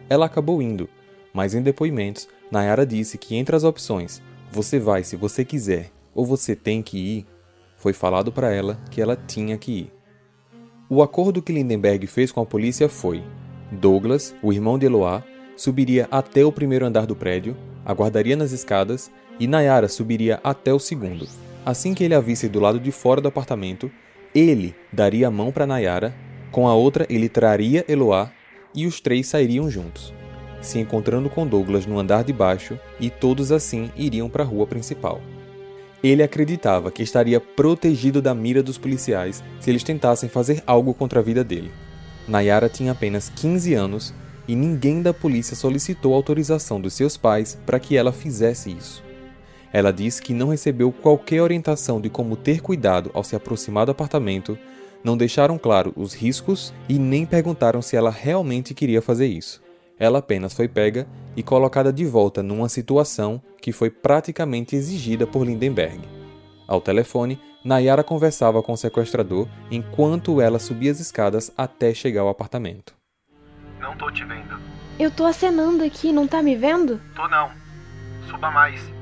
Ela 0.08 0.26
acabou 0.26 0.60
indo, 0.60 0.88
mas 1.32 1.54
em 1.54 1.62
depoimentos, 1.62 2.28
Nayara 2.50 2.84
disse 2.84 3.16
que 3.16 3.36
entre 3.36 3.54
as 3.54 3.64
opções 3.64 4.20
você 4.50 4.78
vai 4.78 5.04
se 5.04 5.14
você 5.14 5.44
quiser 5.44 5.90
ou 6.14 6.26
você 6.26 6.56
tem 6.56 6.82
que 6.82 6.98
ir, 6.98 7.26
foi 7.76 7.92
falado 7.92 8.32
para 8.32 8.52
ela 8.52 8.78
que 8.90 9.00
ela 9.00 9.16
tinha 9.16 9.56
que 9.56 9.72
ir. 9.72 9.92
O 10.88 11.02
acordo 11.02 11.40
que 11.40 11.52
Lindenberg 11.52 12.06
fez 12.08 12.32
com 12.32 12.40
a 12.40 12.46
polícia 12.46 12.88
foi: 12.88 13.22
Douglas, 13.70 14.34
o 14.42 14.52
irmão 14.52 14.76
de 14.76 14.86
Eloá, 14.86 15.22
subiria 15.56 16.08
até 16.10 16.44
o 16.44 16.50
primeiro 16.50 16.84
andar 16.84 17.06
do 17.06 17.14
prédio, 17.14 17.56
aguardaria 17.84 18.34
nas 18.34 18.50
escadas 18.50 19.10
e 19.38 19.46
Nayara 19.46 19.88
subiria 19.88 20.40
até 20.42 20.74
o 20.74 20.80
segundo. 20.80 21.28
Assim 21.64 21.92
que 21.92 22.02
ele 22.02 22.14
a 22.14 22.20
visse 22.20 22.48
do 22.48 22.58
lado 22.58 22.80
de 22.80 22.90
fora 22.90 23.20
do 23.20 23.28
apartamento, 23.28 23.90
ele 24.34 24.74
daria 24.92 25.28
a 25.28 25.30
mão 25.30 25.52
para 25.52 25.66
Nayara, 25.66 26.14
com 26.50 26.66
a 26.66 26.74
outra 26.74 27.06
ele 27.10 27.28
traria 27.28 27.84
Eloá 27.88 28.30
e 28.74 28.86
os 28.86 29.00
três 29.00 29.26
sairiam 29.26 29.70
juntos, 29.70 30.14
se 30.60 30.78
encontrando 30.78 31.28
com 31.28 31.46
Douglas 31.46 31.86
no 31.86 31.98
andar 31.98 32.24
de 32.24 32.32
baixo 32.32 32.78
e 32.98 33.10
todos 33.10 33.52
assim 33.52 33.90
iriam 33.96 34.28
para 34.28 34.42
a 34.42 34.46
rua 34.46 34.66
principal. 34.66 35.20
Ele 36.02 36.22
acreditava 36.22 36.90
que 36.90 37.02
estaria 37.02 37.38
protegido 37.38 38.22
da 38.22 38.34
mira 38.34 38.62
dos 38.62 38.78
policiais 38.78 39.44
se 39.60 39.68
eles 39.68 39.82
tentassem 39.82 40.28
fazer 40.28 40.62
algo 40.66 40.94
contra 40.94 41.20
a 41.20 41.22
vida 41.22 41.44
dele. 41.44 41.70
Nayara 42.26 42.70
tinha 42.70 42.92
apenas 42.92 43.28
15 43.28 43.74
anos 43.74 44.14
e 44.48 44.56
ninguém 44.56 45.02
da 45.02 45.12
polícia 45.12 45.54
solicitou 45.54 46.14
autorização 46.14 46.80
dos 46.80 46.94
seus 46.94 47.18
pais 47.18 47.58
para 47.66 47.78
que 47.78 47.96
ela 47.96 48.12
fizesse 48.12 48.70
isso. 48.70 49.09
Ela 49.72 49.92
disse 49.92 50.20
que 50.20 50.34
não 50.34 50.48
recebeu 50.48 50.90
qualquer 50.90 51.40
orientação 51.40 52.00
de 52.00 52.10
como 52.10 52.36
ter 52.36 52.60
cuidado 52.60 53.10
ao 53.14 53.22
se 53.22 53.36
aproximar 53.36 53.86
do 53.86 53.92
apartamento, 53.92 54.58
não 55.02 55.16
deixaram 55.16 55.58
claro 55.58 55.92
os 55.96 56.12
riscos 56.12 56.74
e 56.88 56.98
nem 56.98 57.24
perguntaram 57.24 57.80
se 57.80 57.96
ela 57.96 58.10
realmente 58.10 58.74
queria 58.74 59.00
fazer 59.00 59.26
isso. 59.26 59.62
Ela 59.98 60.18
apenas 60.18 60.54
foi 60.54 60.66
pega 60.66 61.06
e 61.36 61.42
colocada 61.42 61.92
de 61.92 62.04
volta 62.04 62.42
numa 62.42 62.68
situação 62.68 63.40
que 63.60 63.72
foi 63.72 63.90
praticamente 63.90 64.74
exigida 64.74 65.26
por 65.26 65.46
Lindenberg. 65.46 66.00
Ao 66.66 66.80
telefone, 66.80 67.38
Nayara 67.64 68.02
conversava 68.02 68.62
com 68.62 68.72
o 68.72 68.76
sequestrador 68.76 69.46
enquanto 69.70 70.40
ela 70.40 70.58
subia 70.58 70.90
as 70.90 71.00
escadas 71.00 71.52
até 71.56 71.92
chegar 71.92 72.22
ao 72.22 72.28
apartamento. 72.28 72.94
Não 73.78 73.96
tô 73.96 74.10
te 74.10 74.24
vendo. 74.24 74.58
Eu 74.98 75.10
tô 75.10 75.24
acenando 75.24 75.84
aqui, 75.84 76.12
não 76.12 76.26
tá 76.26 76.42
me 76.42 76.56
vendo? 76.56 77.00
Tô 77.14 77.28
não. 77.28 77.50
Suba 78.30 78.50
mais. 78.50 78.99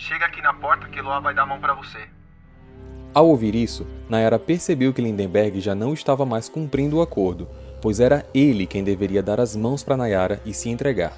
Chega 0.00 0.24
aqui 0.24 0.40
na 0.40 0.54
porta 0.54 0.88
que 0.88 1.00
Loa 1.02 1.20
vai 1.20 1.34
dar 1.34 1.42
a 1.42 1.46
mão 1.46 1.60
para 1.60 1.74
você. 1.74 1.98
Ao 3.12 3.28
ouvir 3.28 3.54
isso, 3.54 3.86
Nayara 4.08 4.38
percebeu 4.38 4.94
que 4.94 5.02
Lindenberg 5.02 5.60
já 5.60 5.74
não 5.74 5.92
estava 5.92 6.24
mais 6.24 6.48
cumprindo 6.48 6.96
o 6.96 7.02
acordo, 7.02 7.46
pois 7.82 8.00
era 8.00 8.24
ele 8.32 8.66
quem 8.66 8.82
deveria 8.82 9.22
dar 9.22 9.38
as 9.38 9.54
mãos 9.54 9.84
para 9.84 9.98
Nayara 9.98 10.40
e 10.46 10.54
se 10.54 10.70
entregar. 10.70 11.12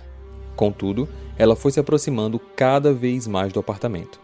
Contudo, 0.56 1.08
ela 1.38 1.54
foi 1.54 1.70
se 1.70 1.78
aproximando 1.78 2.40
cada 2.56 2.92
vez 2.92 3.28
mais 3.28 3.52
do 3.52 3.60
apartamento. 3.60 4.20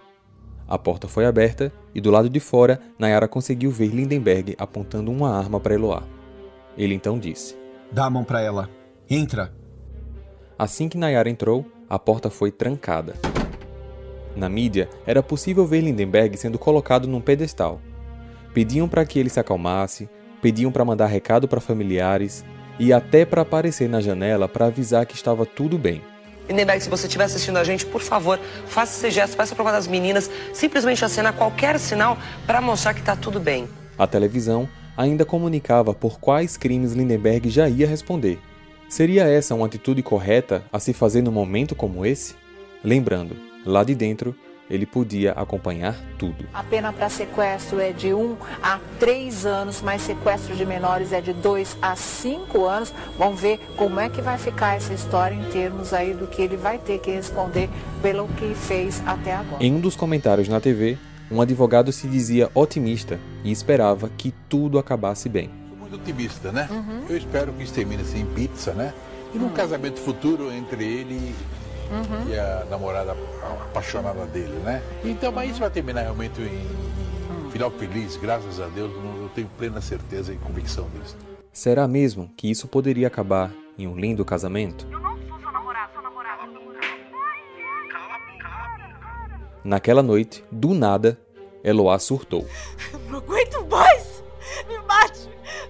A 0.67 0.77
porta 0.77 1.07
foi 1.07 1.25
aberta 1.25 1.73
e 1.95 2.01
do 2.01 2.11
lado 2.11 2.29
de 2.29 2.41
fora, 2.41 2.81
Nayara 2.99 3.29
conseguiu 3.29 3.71
ver 3.71 3.89
Lindenberg 3.89 4.57
apontando 4.59 5.13
uma 5.13 5.39
arma 5.39 5.61
para 5.61 5.75
Eloá. 5.75 6.03
Ele 6.77 6.95
então 6.95 7.17
disse: 7.17 7.57
Dá 7.93 8.07
a 8.07 8.11
mão 8.11 8.25
para 8.25 8.41
ela. 8.41 8.69
Entra. 9.09 9.55
Assim 10.59 10.89
que 10.89 10.99
Nayara 10.99 11.31
entrou, 11.31 11.65
a 11.89 11.97
porta 11.97 12.29
foi 12.29 12.51
trancada. 12.51 13.15
Na 14.37 14.49
mídia, 14.49 14.89
era 15.07 15.23
possível 15.23 15.67
ver 15.67 15.81
Lindenberg 15.81 16.37
sendo 16.37 16.59
colocado 16.59 17.09
num 17.09 17.21
pedestal. 17.21 17.81
Pediam 18.55 18.89
para 18.89 19.05
que 19.05 19.19
ele 19.19 19.29
se 19.29 19.41
acalmasse, 19.41 20.09
pediam 20.41 20.71
para 20.71 20.85
mandar 20.85 21.07
recado 21.07 21.49
para 21.49 21.61
familiares 21.61 22.45
e 22.79 22.93
até 22.93 23.25
para 23.25 23.43
aparecer 23.43 23.89
na 23.89 24.01
janela 24.01 24.49
para 24.49 24.67
avisar 24.67 25.07
que 25.07 25.15
estava 25.15 25.45
tudo 25.45 25.77
bem. 25.77 26.03
Lindenberg, 26.49 26.83
se 26.83 26.89
você 26.89 27.07
estiver 27.07 27.25
assistindo 27.25 27.59
a 27.59 27.65
gente, 27.65 27.85
por 27.85 28.01
favor, 28.01 28.39
faça 28.67 28.97
esse 28.97 29.15
gesto, 29.15 29.37
faça 29.37 29.55
prova 29.55 29.71
das 29.71 29.87
meninas, 29.87 30.31
simplesmente 30.55 31.05
acena 31.05 31.33
qualquer 31.33 31.79
sinal 31.79 32.17
para 32.47 32.61
mostrar 32.61 32.95
que 32.95 33.03
tá 33.03 33.15
tudo 33.15 33.39
bem. 33.39 33.69
A 33.99 34.07
televisão 34.07 34.69
ainda 34.97 35.25
comunicava 35.25 35.93
por 35.93 36.19
quais 36.19 36.57
crimes 36.57 36.93
Lindenberg 36.93 37.51
já 37.51 37.69
ia 37.69 37.87
responder. 37.87 38.39
Seria 38.89 39.29
essa 39.29 39.55
uma 39.55 39.67
atitude 39.67 40.03
correta 40.03 40.65
a 40.73 40.81
se 40.81 40.95
fazer 40.95 41.21
num 41.21 41.31
momento 41.31 41.75
como 41.75 42.07
esse? 42.07 42.35
Lembrando, 42.83 43.37
lá 43.69 43.85
de 43.85 43.95
dentro, 43.95 44.35
ele 44.71 44.85
podia 44.87 45.33
acompanhar 45.33 45.95
tudo. 46.19 46.47
A 46.53 46.63
pena 46.63 46.93
para 46.93 47.09
sequestro 47.09 47.81
é 47.81 47.93
de 47.93 48.13
1 48.13 48.37
a 48.63 48.79
3 48.99 49.47
anos, 49.47 49.81
mas 49.81 50.03
sequestro 50.03 50.55
de 50.57 50.67
menores 50.67 51.13
é 51.13 51.21
de 51.21 51.33
2 51.33 51.79
a 51.81 51.97
5 51.97 52.67
anos. 52.67 52.93
Vamos 53.17 53.41
ver 53.41 53.59
como 53.77 53.99
é 54.01 54.09
que 54.09 54.21
vai 54.21 54.37
ficar 54.37 54.77
essa 54.77 54.93
história 54.93 55.35
em 55.35 55.45
termos 55.51 55.93
aí 55.93 56.13
do 56.13 56.27
que 56.27 56.43
ele 56.43 56.57
vai 56.57 56.79
ter 56.79 56.99
que 56.99 57.11
responder 57.11 57.69
pelo 58.03 58.29
que 58.29 58.55
fez 58.55 59.03
até 59.07 59.35
agora. 59.35 59.63
Em 59.63 59.73
um 59.73 59.81
dos 59.81 59.97
comentários 59.97 60.49
na 60.49 60.61
TV, 60.61 60.99
um 61.31 61.41
advogado 61.41 61.93
se 61.93 62.07
dizia 62.07 62.51
otimista 62.55 63.19
e 63.45 63.51
esperava 63.51 64.11
que 64.17 64.35
tudo 64.49 64.79
acabasse 64.79 65.29
bem. 65.29 65.51
Sou 65.69 65.79
muito 65.79 65.97
otimista, 65.97 66.53
né? 66.53 66.69
Uhum. 66.71 67.05
Eu 67.09 67.17
espero 67.17 67.53
que 67.53 67.63
isso 67.63 67.73
termine 67.73 68.03
assim 68.03 68.21
em 68.21 68.27
pizza, 68.27 68.73
né? 68.73 68.93
E 69.35 69.39
num 69.39 69.47
uhum. 69.47 69.53
casamento 69.53 70.01
futuro 70.01 70.51
entre 70.51 70.85
ele 70.85 71.35
uhum. 71.91 72.31
e 72.31 72.39
a 72.39 72.67
namorada 72.71 73.17
apaixonada 73.63 74.27
dele, 74.27 74.59
né? 74.65 74.83
Então, 75.05 75.33
mas 75.33 75.51
isso 75.51 75.61
vai 75.61 75.71
terminar 75.71 76.03
realmente 76.03 76.41
em 76.41 77.51
final 77.51 77.71
feliz, 77.71 78.17
graças 78.17 78.61
a 78.61 78.67
Deus, 78.67 78.93
eu 78.93 79.31
tenho 79.35 79.49
plena 79.59 79.81
certeza 79.81 80.33
e 80.33 80.37
convicção 80.37 80.87
disso. 80.91 81.17
Será 81.53 81.89
mesmo 81.89 82.31
que 82.37 82.51
isso 82.51 82.69
poderia 82.69 83.07
acabar 83.07 83.51
em 83.79 83.87
um 83.87 83.97
lindo 83.97 84.25
casamento? 84.25 84.87
Eu 84.91 85.01
não 85.01 85.17
sou 85.29 85.41
sua 85.41 85.53
namorada, 85.53 85.93
sua 85.93 86.03
namorada. 86.03 86.43
Naquela 89.65 90.03
noite, 90.03 90.45
do 90.53 90.75
nada, 90.75 91.19
Eloá 91.65 91.99
surtou. 91.99 92.47
Eu 92.93 92.99
não 93.11 93.19
aguento 93.19 93.67
mais! 93.69 94.23
Me 94.69 94.79
mate! 94.87 95.29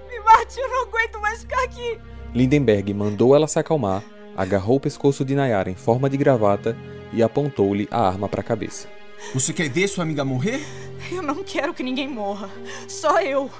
Me 0.09 0.21
mate! 0.21 0.61
Eu 0.61 0.69
não 0.69 0.83
aguento 0.89 1.21
mais 1.21 1.41
ficar 1.41 1.63
aqui! 1.63 1.99
Lindenberg 2.35 2.93
mandou 2.93 3.35
ela 3.35 3.49
se 3.49 3.59
acalmar 3.59 4.03
agarrou 4.39 4.77
o 4.77 4.81
pescoço 4.81 5.25
de 5.25 5.35
Nayara 5.35 5.69
em 5.69 5.75
forma 5.75 6.09
de 6.09 6.17
gravata 6.17 6.77
e 7.13 7.25
apontou-lhe 7.25 7.89
a 7.91 8.07
arma 8.07 8.29
para 8.29 8.41
a 8.41 8.45
cabeça. 8.45 8.87
Você 9.35 9.53
quer 9.53 9.69
ver 9.69 9.89
sua 9.89 10.05
amiga 10.05 10.25
morrer? 10.25 10.61
Eu 11.11 11.23
não 11.23 11.43
quero 11.43 11.75
que 11.75 11.83
ninguém 11.83 12.07
morra. 12.07 12.49
Só 12.87 13.21
eu. 13.21 13.51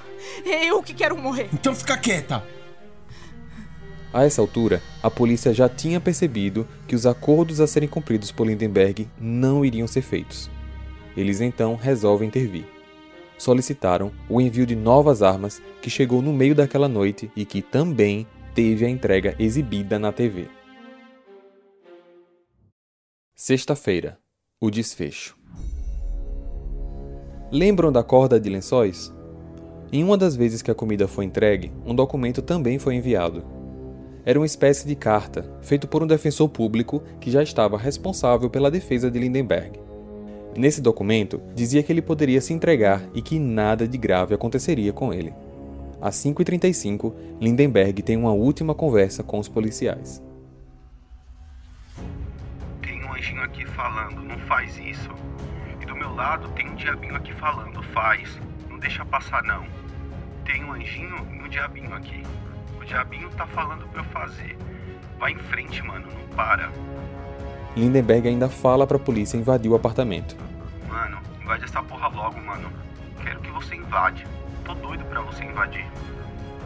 É 0.47 0.67
eu 0.67 0.81
que 0.81 0.95
quero 0.95 1.19
morrer. 1.19 1.49
Então 1.53 1.75
fica 1.75 1.97
quieta. 1.97 2.45
A 4.13 4.25
essa 4.25 4.41
altura, 4.41 4.81
a 5.03 5.11
polícia 5.11 5.53
já 5.53 5.69
tinha 5.69 6.01
percebido 6.01 6.67
que 6.87 6.95
os 6.95 7.07
acordos 7.07 7.61
a 7.61 7.67
serem 7.67 7.89
cumpridos 7.89 8.31
por 8.31 8.47
Lindenberg 8.47 9.09
não 9.21 9.65
iriam 9.65 9.89
ser 9.89 10.03
feitos. 10.03 10.49
Eles 11.17 11.41
então 11.41 11.75
resolvem 11.75 12.29
intervir. 12.29 12.67
Solicitaram 13.37 14.13
o 14.29 14.41
envio 14.41 14.65
de 14.65 14.77
novas 14.77 15.25
armas 15.25 15.61
que 15.83 15.91
chegou 15.91 16.23
no 16.23 16.33
meio 16.33 16.55
daquela 16.55 16.89
noite 16.89 17.31
e 17.35 17.45
que 17.45 17.63
também 17.63 18.29
teve 18.55 18.85
a 18.85 18.89
entrega 18.89 19.35
exibida 19.41 19.99
na 19.99 20.13
TV. 20.13 20.58
Sexta-feira. 23.41 24.19
O 24.61 24.69
desfecho. 24.69 25.39
Lembram 27.53 27.93
da 27.93 28.03
corda 28.03 28.41
de 28.41 28.51
lençóis? 28.51 29.15
Em 29.93 30.03
uma 30.03 30.19
das 30.19 30.35
vezes 30.35 30.61
que 30.61 30.73
a 30.73 30.75
comida 30.75 31.07
foi 31.07 31.25
entregue, 31.25 31.71
um 31.87 31.95
documento 31.95 32.43
também 32.43 32.81
foi 32.81 32.97
enviado. 32.97 33.45
Era 34.25 34.41
uma 34.41 34.45
espécie 34.45 34.89
de 34.89 34.97
carta, 34.97 35.49
feito 35.63 35.87
por 35.87 36.03
um 36.03 36.07
defensor 36.09 36.49
público 36.49 37.01
que 37.21 37.31
já 37.31 37.41
estava 37.41 37.79
responsável 37.79 38.51
pela 38.51 38.73
defesa 38.73 39.09
de 39.09 39.21
Lindenberg. 39.21 39.79
Nesse 40.57 40.81
documento, 40.81 41.41
dizia 41.55 41.85
que 41.85 41.93
ele 41.93 42.03
poderia 42.03 42.41
se 42.41 42.53
entregar 42.53 43.09
e 43.15 43.23
que 43.23 43.39
nada 43.39 43.87
de 43.87 43.97
grave 43.97 44.35
aconteceria 44.35 44.93
com 44.93 45.15
ele. 45.15 45.33
Às 46.01 46.17
5h35, 46.17 47.15
Lindenberg 47.41 48.03
tem 48.03 48.17
uma 48.17 48.33
última 48.33 48.75
conversa 48.75 49.23
com 49.23 49.39
os 49.39 49.49
policiais. 49.49 50.27
Anjinho 53.19 53.43
aqui 53.43 53.67
falando, 53.67 54.23
não 54.23 54.39
faz 54.41 54.79
isso. 54.79 55.11
E 55.81 55.85
do 55.85 55.97
meu 55.97 56.15
lado 56.15 56.49
tem 56.51 56.69
um 56.69 56.75
diabinho 56.75 57.17
aqui 57.17 57.35
falando, 57.35 57.83
faz. 57.83 58.41
Não 58.71 58.79
deixa 58.79 59.05
passar 59.05 59.43
não. 59.43 59.67
Tem 60.45 60.65
um 60.65 60.73
anjinho 60.73 61.27
e 61.33 61.43
um 61.43 61.49
diabinho 61.49 61.93
aqui. 61.95 62.23
O 62.81 62.85
diabinho 62.85 63.29
tá 63.31 63.47
falando 63.47 63.87
pra 63.89 64.01
eu 64.01 64.05
fazer. 64.07 64.57
Vai 65.19 65.33
em 65.33 65.39
frente, 65.39 65.83
mano, 65.83 66.07
não 66.07 66.37
para. 66.37 66.71
Lindenberg 67.77 68.29
ainda 68.29 68.49
fala 68.49 68.87
pra 68.87 68.99
polícia 68.99 69.37
invadir 69.37 69.71
o 69.71 69.75
apartamento. 69.75 70.37
Mano, 70.89 71.19
invade 71.43 71.65
essa 71.65 71.83
porra 71.83 72.09
logo, 72.09 72.41
mano. 72.41 72.71
Quero 73.23 73.41
que 73.41 73.51
você 73.51 73.75
invade. 73.75 74.25
Tô 74.65 74.75
doido 74.75 75.05
pra 75.07 75.21
você 75.23 75.45
invadir. 75.45 75.87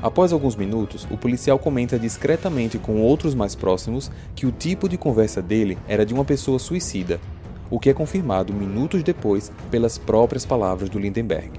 Após 0.03 0.33
alguns 0.33 0.57
minutos, 0.57 1.07
o 1.13 1.17
policial 1.17 1.61
comenta 1.61 1.97
discretamente 1.97 2.77
com 2.77 3.01
outros 3.01 3.37
mais 3.37 3.55
próximos 3.55 4.11
que 4.35 4.45
o 4.45 4.51
tipo 4.51 4.89
de 4.89 4.99
conversa 4.99 5.41
dele 5.41 5.79
era 5.87 6.05
de 6.05 6.13
uma 6.13 6.25
pessoa 6.25 6.59
suicida, 6.59 7.21
o 7.71 7.79
que 7.79 7.89
é 7.89 7.95
confirmado 7.95 8.53
minutos 8.53 9.05
depois 9.05 9.53
pelas 9.71 9.99
próprias 9.99 10.45
palavras 10.45 10.91
do 10.91 10.99
Lindenberg. 10.99 11.53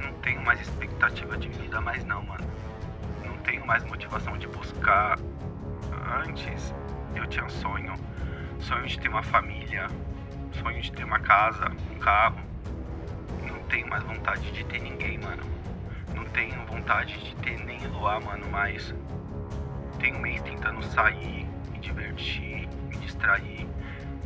Não 0.00 0.10
tenho 0.22 0.40
mais 0.40 0.62
expectativa 0.62 1.36
de 1.36 1.50
vida 1.50 1.78
mais 1.82 2.02
não, 2.06 2.22
mano. 2.22 2.46
Não 3.22 3.36
tenho 3.44 3.66
mais 3.66 3.84
motivação 3.84 4.38
de 4.38 4.48
buscar. 4.48 5.18
Antes 6.26 6.74
eu 7.14 7.26
tinha 7.26 7.46
sonho, 7.50 7.92
sonho 8.60 8.86
de 8.86 8.98
ter 8.98 9.08
uma 9.08 9.22
família, 9.22 9.88
sonho 10.62 10.80
de 10.80 10.90
ter 10.90 11.04
uma 11.04 11.20
casa, 11.20 11.70
um 11.94 11.98
carro. 11.98 12.38
Não 13.46 13.58
tenho 13.68 13.86
mais 13.88 14.02
vontade 14.04 14.50
de 14.52 14.64
ter 14.64 14.80
ninguém, 14.80 15.18
mano 15.18 15.58
tenho 16.26 16.64
vontade 16.66 17.18
de 17.18 17.34
ter 17.36 17.58
nem 17.64 17.82
Eloá, 17.82 18.20
mano, 18.20 18.46
mas 18.50 18.94
tenho 19.98 20.16
um 20.16 20.20
mês 20.20 20.40
tentando 20.42 20.82
sair, 20.84 21.46
me 21.72 21.78
divertir, 21.78 22.68
me 22.88 22.96
distrair, 22.98 23.66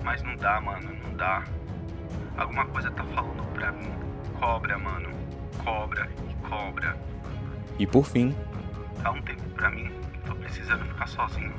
mas 0.03 0.23
não 0.23 0.37
dá, 0.37 0.61
mano, 0.61 0.95
não 1.03 1.15
dá. 1.17 1.45
Alguma 2.37 2.67
coisa 2.67 2.91
tá 2.91 3.05
falando 3.05 3.43
pra 3.55 3.73
mim, 3.73 3.91
cobra, 4.39 4.79
mano, 4.79 5.11
cobra 5.65 6.09
e 6.29 6.49
cobra. 6.49 6.97
E 7.79 7.87
por 7.87 8.05
fim, 8.05 8.35
dá 9.03 9.11
um 9.11 9.23
tempo 9.23 9.43
pra 9.51 9.71
mim, 9.71 9.91
tô 10.27 10.35
precisando 10.37 10.85
ficar 10.85 11.07
sozinho. 11.07 11.55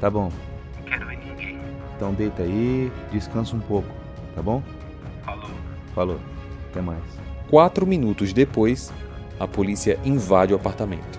Tá 0.00 0.10
bom. 0.10 0.30
Não 0.76 0.84
quero 0.84 1.06
ver 1.06 1.18
ninguém. 1.18 1.58
Então 1.96 2.12
deita 2.12 2.42
aí, 2.42 2.92
descansa 3.10 3.56
um 3.56 3.60
pouco, 3.60 3.88
tá 4.34 4.42
bom? 4.42 4.62
Falou. 5.24 5.50
Falou. 5.94 6.20
Até 6.70 6.80
mais. 6.80 7.02
Quatro 7.48 7.86
minutos 7.86 8.32
depois, 8.32 8.92
a 9.38 9.46
polícia 9.46 9.98
invade 10.04 10.52
o 10.52 10.56
apartamento. 10.56 11.18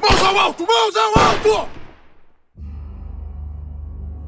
Mãos 0.00 0.22
ao 0.22 0.38
alto! 0.38 0.66
Mãos 0.66 0.96
ao 0.96 1.22
alto! 1.24 1.68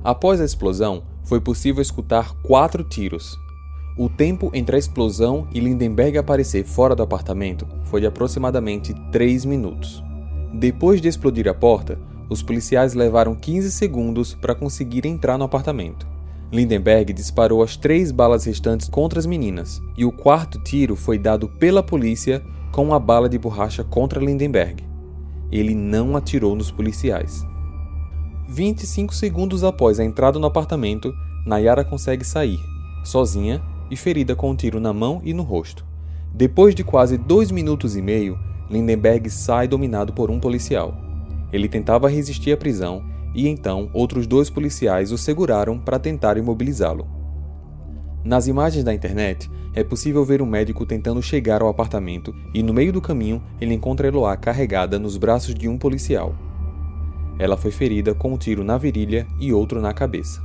Após 0.03 0.41
a 0.41 0.45
explosão, 0.45 1.05
foi 1.25 1.41
possível 1.41 1.83
escutar 1.83 2.33
quatro 2.43 2.83
tiros. 2.83 3.39
O 3.99 4.09
tempo 4.09 4.51
entre 4.55 4.77
a 4.77 4.79
explosão 4.79 5.47
e 5.53 5.61
Lindenberg 5.61 6.17
aparecer 6.17 6.65
fora 6.65 6.97
do 6.97 7.03
apartamento 7.03 7.67
foi 7.85 8.01
de 8.01 8.07
aproximadamente 8.07 8.95
3 9.13 9.45
minutos. 9.45 10.03
Depois 10.55 11.01
de 11.01 11.09
explodir 11.09 11.47
a 11.49 11.55
porta, 11.55 11.99
os 12.29 12.43
policiais 12.43 12.95
levaram 12.95 13.35
15 13.35 13.71
segundos 13.71 14.35
para 14.35 14.55
conseguir 14.55 15.05
entrar 15.05 15.37
no 15.37 15.45
apartamento. 15.45 16.07
Lindenberg 16.53 17.13
disparou 17.13 17.63
as 17.63 17.77
três 17.77 18.11
balas 18.11 18.45
restantes 18.45 18.89
contra 18.89 19.21
as 19.21 19.27
meninas, 19.27 19.81
e 19.97 20.05
o 20.05 20.11
quarto 20.11 20.59
tiro 20.59 20.97
foi 20.97 21.17
dado 21.17 21.49
pela 21.49 21.83
polícia 21.83 22.43
com 22.73 22.85
uma 22.85 22.99
bala 22.99 23.29
de 23.29 23.39
borracha 23.39 23.85
contra 23.85 24.19
Lindenberg. 24.19 24.83
Ele 25.53 25.75
não 25.75 26.17
atirou 26.17 26.57
nos 26.57 26.71
policiais. 26.71 27.47
25 28.49 29.15
segundos 29.15 29.63
após 29.63 30.01
a 30.01 30.05
entrada 30.05 30.41
no 30.41 30.47
apartamento, 30.47 31.15
Nayara 31.47 31.85
consegue 31.85 32.25
sair, 32.25 32.59
sozinha 33.05 33.63
e 33.89 33.97
ferida 33.97 34.35
com 34.35 34.51
um 34.51 34.57
tiro 34.57 34.81
na 34.81 34.93
mão 34.93 35.21
e 35.25 35.33
no 35.33 35.45
rosto. 35.45 35.85
Depois 36.35 36.75
de 36.75 36.83
quase 36.83 37.17
dois 37.17 37.53
minutos 37.53 37.97
e 37.97 38.03
meio, 38.03 38.37
Lindenberg 38.69 39.31
sai 39.31 39.69
dominado 39.69 40.13
por 40.13 40.31
um 40.31 40.41
policial. 40.41 40.95
Ele 41.53 41.69
tentava 41.69 42.09
resistir 42.09 42.53
à 42.53 42.57
prisão 42.57 43.05
e 43.35 43.49
então 43.49 43.91
outros 43.93 44.27
dois 44.27 44.51
policiais 44.51 45.13
o 45.13 45.19
seguraram 45.19 45.79
para 45.79 45.99
tentar 45.99 46.37
imobilizá-lo. 46.37 47.07
Nas 48.25 48.47
imagens 48.47 48.85
da 48.85 48.93
internet, 48.93 49.51
é 49.73 49.83
possível 49.83 50.25
ver 50.25 50.43
um 50.43 50.47
médico 50.47 50.85
tentando 50.85 51.23
chegar 51.23 51.63
ao 51.63 51.69
apartamento 51.69 52.35
e 52.53 52.63
no 52.63 52.75
meio 52.75 52.93
do 52.93 53.01
caminho 53.01 53.43
ele 53.61 53.73
encontra 53.73 54.09
Eloá 54.09 54.37
carregada 54.37 54.99
nos 54.99 55.17
braços 55.17 55.55
de 55.55 55.69
um 55.69 55.79
policial. 55.79 56.35
Ela 57.39 57.57
foi 57.57 57.71
ferida 57.71 58.15
com 58.15 58.35
um 58.35 58.37
tiro 58.37 58.63
na 58.63 58.77
virilha 58.77 59.27
e 59.41 59.53
outro 59.53 59.81
na 59.81 59.95
cabeça. 59.95 60.43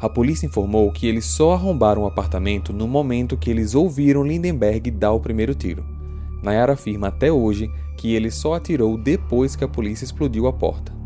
A 0.00 0.08
polícia 0.08 0.46
informou 0.46 0.90
que 0.90 1.06
eles 1.06 1.26
só 1.26 1.52
arrombaram 1.52 2.02
o 2.02 2.06
apartamento 2.06 2.72
no 2.72 2.88
momento 2.88 3.36
que 3.36 3.50
eles 3.50 3.74
ouviram 3.74 4.24
Lindenberg 4.24 4.90
dar 4.90 5.12
o 5.12 5.20
primeiro 5.20 5.54
tiro. 5.54 5.84
Nayara 6.42 6.72
afirma 6.72 7.08
até 7.08 7.30
hoje 7.30 7.70
que 7.98 8.14
ele 8.14 8.30
só 8.30 8.54
atirou 8.54 8.96
depois 8.96 9.54
que 9.54 9.64
a 9.64 9.68
polícia 9.68 10.04
explodiu 10.04 10.46
a 10.46 10.52
porta. 10.54 10.99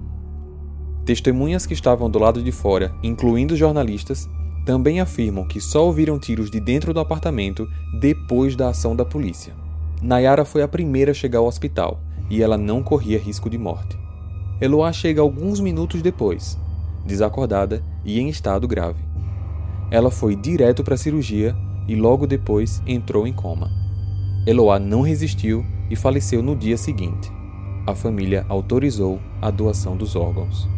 Testemunhas 1.05 1.67
que 1.67 1.75
estavam 1.75 2.09
do 2.09 2.19
lado 2.19 2.43
de 2.43 2.51
fora, 2.51 2.95
incluindo 3.03 3.57
jornalistas, 3.57 4.29
também 4.65 5.01
afirmam 5.01 5.45
que 5.45 5.61
só 5.61 5.85
ouviram 5.85 6.19
tiros 6.19 6.51
de 6.51 6.59
dentro 6.59 6.95
do 6.95 7.01
apartamento 7.01 7.69
depois 8.01 8.57
da 8.57 8.71
ação 8.71 8.97
da 8.97 9.05
polícia. 9.05 9.53
Nayara 10.01 10.45
foi 10.45 10.63
a 10.63 10.69
primeira 10.69 11.11
a 11.11 11.15
chegar 11.15 11.41
ao 11.41 11.47
hospital 11.47 12.01
e 12.31 12.43
ela 12.43 12.57
não 12.57 12.83
corria 12.83 13.19
risco 13.19 13.51
de 13.51 13.59
morte. 13.59 13.99
Eloá 14.61 14.93
chega 14.93 15.21
alguns 15.21 15.61
minutos 15.61 16.01
depois, 16.01 16.59
desacordada 17.05 17.83
e 18.05 18.19
em 18.19 18.31
estado 18.31 18.67
grave. 18.67 19.03
Ela 19.91 20.11
foi 20.11 20.35
direto 20.35 20.83
para 20.83 20.95
a 20.95 20.99
cirurgia 20.99 21.55
e 21.87 21.95
logo 21.95 22.27
depois 22.27 22.83
entrou 22.87 23.27
em 23.27 23.33
coma. 23.33 23.71
Eloá 24.47 24.79
não 24.79 25.03
resistiu 25.03 25.65
e 25.91 25.97
faleceu 25.97 26.43
no 26.43 26.57
dia 26.57 26.79
seguinte. 26.79 27.31
A 27.87 27.95
família 27.95 28.47
autorizou 28.49 29.21
a 29.43 29.51
doação 29.51 29.97
dos 29.97 30.17
órgãos. 30.17 30.74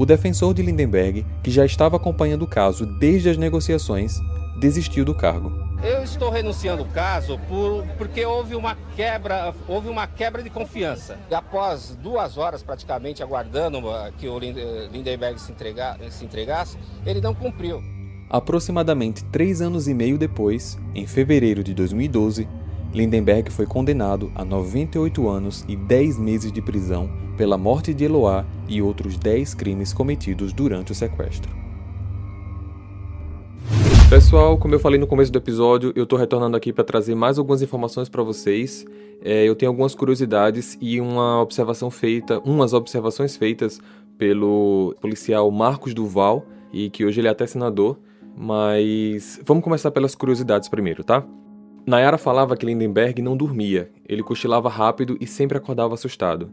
O 0.00 0.06
defensor 0.06 0.54
de 0.54 0.62
Lindenberg, 0.62 1.26
que 1.42 1.50
já 1.50 1.62
estava 1.62 1.98
acompanhando 1.98 2.40
o 2.40 2.46
caso 2.46 2.86
desde 2.86 3.28
as 3.28 3.36
negociações, 3.36 4.18
desistiu 4.58 5.04
do 5.04 5.14
cargo. 5.14 5.52
Eu 5.82 6.02
estou 6.02 6.30
renunciando 6.30 6.84
o 6.84 6.88
caso 6.88 7.38
por, 7.46 7.84
porque 7.98 8.24
houve 8.24 8.54
uma 8.54 8.78
quebra, 8.96 9.52
houve 9.68 9.90
uma 9.90 10.06
quebra 10.06 10.42
de 10.42 10.48
confiança. 10.48 11.18
E 11.30 11.34
após 11.34 11.98
duas 12.02 12.38
horas 12.38 12.62
praticamente 12.62 13.22
aguardando 13.22 13.78
uh, 13.80 14.10
que 14.16 14.26
o 14.26 14.38
Lindenberg 14.38 15.38
se, 15.38 15.52
entregar, 15.52 15.98
se 16.10 16.24
entregasse, 16.24 16.78
ele 17.04 17.20
não 17.20 17.34
cumpriu. 17.34 17.82
Aproximadamente 18.30 19.22
três 19.24 19.60
anos 19.60 19.86
e 19.86 19.92
meio 19.92 20.16
depois, 20.16 20.78
em 20.94 21.06
fevereiro 21.06 21.62
de 21.62 21.74
2012, 21.74 22.48
Lindenberg 22.92 23.50
foi 23.50 23.66
condenado 23.66 24.32
a 24.34 24.44
98 24.44 25.28
anos 25.28 25.64
e 25.68 25.76
10 25.76 26.18
meses 26.18 26.50
de 26.50 26.60
prisão 26.60 27.08
pela 27.36 27.56
morte 27.56 27.94
de 27.94 28.04
Eloá 28.04 28.44
e 28.68 28.82
outros 28.82 29.16
10 29.16 29.54
crimes 29.54 29.92
cometidos 29.92 30.52
durante 30.52 30.90
o 30.90 30.94
sequestro. 30.94 31.60
Pessoal, 34.10 34.58
como 34.58 34.74
eu 34.74 34.80
falei 34.80 34.98
no 34.98 35.06
começo 35.06 35.30
do 35.30 35.38
episódio, 35.38 35.92
eu 35.94 36.02
estou 36.02 36.18
retornando 36.18 36.56
aqui 36.56 36.72
para 36.72 36.82
trazer 36.82 37.14
mais 37.14 37.38
algumas 37.38 37.62
informações 37.62 38.08
para 38.08 38.24
vocês. 38.24 38.84
É, 39.22 39.44
eu 39.44 39.54
tenho 39.54 39.70
algumas 39.70 39.94
curiosidades 39.94 40.76
e 40.80 41.00
uma 41.00 41.40
observação 41.40 41.92
feita, 41.92 42.40
umas 42.40 42.72
observações 42.72 43.36
feitas 43.36 43.80
pelo 44.18 44.96
policial 45.00 45.48
Marcos 45.52 45.94
Duval 45.94 46.44
e 46.72 46.90
que 46.90 47.04
hoje 47.04 47.20
ele 47.20 47.28
é 47.28 47.30
até 47.30 47.46
senador. 47.46 48.00
Mas 48.36 49.40
vamos 49.44 49.62
começar 49.62 49.92
pelas 49.92 50.16
curiosidades 50.16 50.68
primeiro, 50.68 51.04
tá? 51.04 51.24
Nayara 51.90 52.16
falava 52.16 52.56
que 52.56 52.64
Lindenberg 52.64 53.20
não 53.20 53.36
dormia, 53.36 53.90
ele 54.08 54.22
cochilava 54.22 54.68
rápido 54.68 55.16
e 55.20 55.26
sempre 55.26 55.58
acordava 55.58 55.94
assustado. 55.94 56.48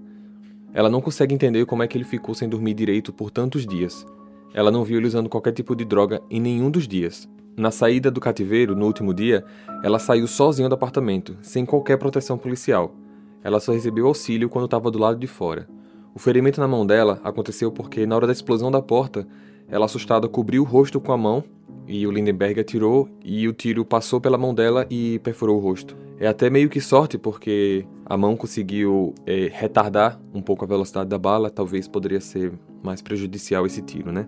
Ela 0.73 0.89
não 0.89 1.00
consegue 1.00 1.32
entender 1.32 1.63
como 1.67 1.84
é 1.84 1.88
que 1.88 1.95
ele 1.95 2.06
ficou 2.06 2.34
sem 2.34 2.50
dormir 2.50 2.73
direito 2.73 3.13
por 3.13 3.30
tantos 3.30 3.63
dias. 3.63 4.04
Ela 4.52 4.71
não 4.71 4.84
viu 4.84 4.97
ele 4.97 5.06
usando 5.06 5.30
qualquer 5.30 5.52
tipo 5.52 5.76
de 5.76 5.86
droga 5.86 6.23
em 6.28 6.41
nenhum 6.41 6.71
dos 6.71 6.88
dias. 6.88 7.30
Na 7.56 7.69
saída 7.69 8.10
do 8.10 8.19
cativeiro, 8.19 8.76
no 8.76 8.88
último 8.88 9.13
dia, 9.13 9.45
ela 9.84 10.00
saiu 10.00 10.26
sozinha 10.26 10.67
do 10.67 10.73
apartamento, 10.73 11.38
sem 11.43 11.67
qualquer 11.67 11.97
proteção 11.97 12.36
policial. 12.36 12.95
Ela 13.43 13.60
só 13.60 13.71
recebeu 13.71 14.08
auxílio 14.08 14.50
quando 14.50 14.65
estava 14.65 14.89
do 14.89 14.97
lado 14.97 15.19
de 15.19 15.28
fora. 15.28 15.67
O 16.15 16.19
ferimento 16.19 16.60
na 16.60 16.67
mão 16.67 16.84
dela 16.84 17.21
aconteceu 17.23 17.71
porque, 17.71 18.08
na 18.08 18.15
hora 18.15 18.26
da 18.26 18.34
explosão 18.34 18.71
da 18.71 18.82
porta, 18.82 19.28
ela 19.69 19.86
assustada 19.86 20.28
cobriu 20.28 20.63
o 20.63 20.65
rosto 20.65 21.00
com 21.00 21.12
a 21.12 21.17
mão 21.17 21.43
e 21.88 22.06
o 22.06 22.12
Lindenberg 22.12 22.60
atirou 22.60 23.10
e 23.23 23.47
o 23.47 23.54
tiro 23.54 23.86
passou 23.86 24.19
pela 24.19 24.38
mão 24.38 24.54
dela 24.54 24.86
e 24.89 25.19
perfurou 25.19 25.58
o 25.58 25.60
rosto. 25.60 25.95
É 26.19 26.28
até 26.28 26.50
meio 26.50 26.69
que 26.69 26.82
sorte 26.82 27.17
porque 27.17 27.86
a 28.06 28.17
mão 28.17 28.36
conseguiu 28.36 29.13
é, 29.26 29.50
retardar 29.52 30.19
um 30.34 30.41
pouco 30.41 30.65
a 30.65 30.67
velocidade 30.67 31.10
da 31.10 31.17
bala, 31.17 31.50
talvez 31.50 31.88
poderia 31.88 32.19
ser 32.19 32.54
mais 32.84 33.02
prejudicial 33.02 33.65
esse 33.65 33.82
tiro, 33.82 34.12
né? 34.12 34.28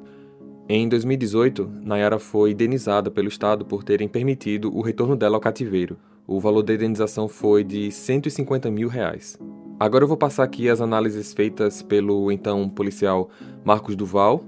Em 0.72 0.88
2018, 0.88 1.68
Nayara 1.82 2.20
foi 2.20 2.52
indenizada 2.52 3.10
pelo 3.10 3.28
Estado 3.28 3.66
por 3.66 3.84
terem 3.84 4.08
permitido 4.08 4.72
o 4.76 4.82
retorno 4.82 5.16
dela 5.16 5.36
ao 5.36 5.42
cativeiro. 5.42 5.98
O 6.28 6.40
valor 6.40 6.62
da 6.62 6.76
indenização 6.76 7.28
foi 7.28 7.64
de 7.64 7.92
150 7.92 8.70
mil 8.70 8.88
reais. 8.88 9.36
Agora 9.80 10.04
eu 10.04 10.08
vou 10.08 10.16
passar 10.18 10.44
aqui 10.44 10.70
as 10.70 10.80
análises 10.80 11.34
feitas 11.34 11.82
pelo 11.82 12.32
então 12.32 12.70
policial 12.70 13.32
Marcos 13.66 13.96
Duval, 13.96 14.44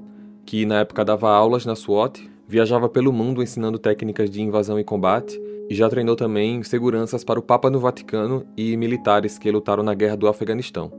que 0.45 0.63
na 0.63 0.81
época 0.81 1.03
dava 1.03 1.31
aulas 1.31 1.65
na 1.65 1.75
SWAT, 1.75 2.29
viajava 2.51 2.89
pelo 2.89 3.13
mundo 3.13 3.41
ensinando 3.41 3.79
técnicas 3.79 4.29
de 4.29 4.41
invasão 4.41 4.77
e 4.77 4.83
combate 4.83 5.41
e 5.69 5.73
já 5.73 5.87
treinou 5.87 6.17
também 6.17 6.61
seguranças 6.63 7.23
para 7.23 7.39
o 7.39 7.41
Papa 7.41 7.69
no 7.69 7.79
Vaticano 7.79 8.45
e 8.57 8.75
militares 8.75 9.37
que 9.37 9.49
lutaram 9.49 9.81
na 9.81 9.93
guerra 9.93 10.17
do 10.17 10.27
Afeganistão. 10.27 10.91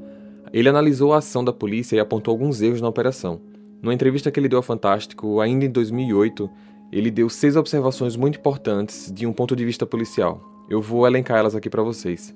Ele 0.50 0.70
analisou 0.70 1.12
a 1.12 1.18
ação 1.18 1.44
da 1.44 1.52
polícia 1.52 1.94
e 1.94 2.00
apontou 2.00 2.32
alguns 2.32 2.62
erros 2.62 2.80
na 2.80 2.88
operação. 2.88 3.38
Numa 3.82 3.92
entrevista 3.92 4.30
que 4.30 4.40
ele 4.40 4.48
deu 4.48 4.60
ao 4.60 4.62
Fantástico, 4.62 5.40
ainda 5.40 5.66
em 5.66 5.70
2008, 5.70 6.48
ele 6.90 7.10
deu 7.10 7.28
seis 7.28 7.54
observações 7.54 8.16
muito 8.16 8.38
importantes 8.38 9.12
de 9.12 9.26
um 9.26 9.32
ponto 9.34 9.54
de 9.54 9.62
vista 9.62 9.84
policial. 9.84 10.40
Eu 10.70 10.80
vou 10.80 11.06
elencar 11.06 11.36
elas 11.36 11.54
aqui 11.54 11.68
para 11.68 11.82
vocês. 11.82 12.34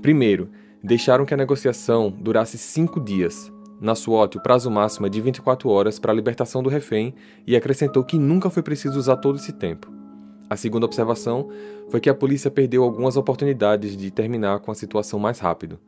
Primeiro, 0.00 0.50
deixaram 0.80 1.26
que 1.26 1.34
a 1.34 1.36
negociação 1.36 2.14
durasse 2.16 2.56
cinco 2.58 3.00
dias. 3.00 3.52
Na 3.80 3.94
SWAT, 3.94 4.36
o 4.36 4.40
prazo 4.40 4.70
máximo 4.70 5.06
é 5.06 5.10
de 5.10 5.20
24 5.20 5.68
horas 5.68 5.98
para 5.98 6.10
a 6.10 6.14
libertação 6.14 6.62
do 6.62 6.70
refém 6.70 7.14
e 7.46 7.54
acrescentou 7.54 8.02
que 8.02 8.18
nunca 8.18 8.48
foi 8.48 8.62
preciso 8.62 8.98
usar 8.98 9.16
todo 9.16 9.36
esse 9.36 9.52
tempo. 9.52 9.92
A 10.48 10.56
segunda 10.56 10.86
observação 10.86 11.48
foi 11.90 12.00
que 12.00 12.08
a 12.08 12.14
polícia 12.14 12.50
perdeu 12.50 12.82
algumas 12.82 13.16
oportunidades 13.16 13.96
de 13.96 14.10
terminar 14.10 14.60
com 14.60 14.70
a 14.70 14.74
situação 14.74 15.18
mais 15.18 15.40
rápido. 15.40 15.78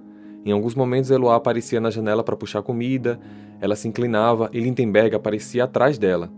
Em 0.45 0.53
alguns 0.53 0.75
momentos, 0.75 1.11
Eloá 1.11 1.37
aparecia 1.37 1.81
na 1.81 1.91
janela 1.91 2.23
para 2.23 2.37
puxar 2.37 2.63
comida, 2.63 3.19
ela 3.61 3.77
se 3.77 3.89
inclinava 3.89 4.51
e 4.53 4.61
Lindenberg 4.61 5.15
aparecia 5.15 5.65
atrás 5.65 5.97
dela. 5.97 6.31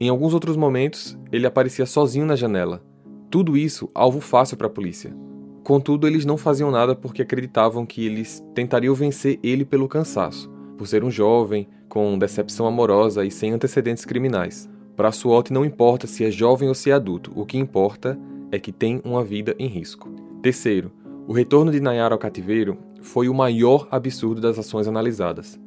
Em 0.00 0.08
alguns 0.08 0.34
outros 0.34 0.56
momentos, 0.56 1.18
ele 1.32 1.46
aparecia 1.46 1.86
sozinho 1.86 2.26
na 2.26 2.36
janela. 2.36 2.82
Tudo 3.30 3.56
isso 3.56 3.90
alvo 3.94 4.20
fácil 4.20 4.56
para 4.56 4.66
a 4.66 4.70
polícia. 4.70 5.14
Contudo, 5.62 6.06
eles 6.06 6.26
não 6.26 6.36
faziam 6.36 6.70
nada 6.70 6.94
porque 6.94 7.22
acreditavam 7.22 7.86
que 7.86 8.04
eles 8.04 8.44
tentariam 8.54 8.94
vencer 8.94 9.40
ele 9.42 9.64
pelo 9.64 9.88
cansaço, 9.88 10.50
por 10.76 10.86
ser 10.86 11.04
um 11.04 11.10
jovem, 11.10 11.68
com 11.88 12.18
decepção 12.18 12.66
amorosa 12.66 13.24
e 13.24 13.30
sem 13.30 13.52
antecedentes 13.52 14.04
criminais. 14.04 14.68
Para 14.96 15.08
a 15.08 15.12
SWAT 15.12 15.50
não 15.50 15.64
importa 15.64 16.06
se 16.06 16.24
é 16.24 16.30
jovem 16.30 16.68
ou 16.68 16.74
se 16.74 16.90
é 16.90 16.94
adulto, 16.94 17.32
o 17.34 17.44
que 17.44 17.58
importa 17.58 18.18
é 18.50 18.58
que 18.58 18.72
tem 18.72 19.00
uma 19.04 19.24
vida 19.24 19.54
em 19.58 19.66
risco. 19.66 20.10
Terceiro, 20.42 20.92
o 21.26 21.32
retorno 21.32 21.72
de 21.72 21.80
Nayara 21.80 22.14
ao 22.14 22.18
cativeiro 22.18 22.78
foi 23.00 23.28
o 23.28 23.34
maior 23.34 23.88
absurdo 23.90 24.40
das 24.40 24.58
ações 24.58 24.86
analisadas. 24.86 25.58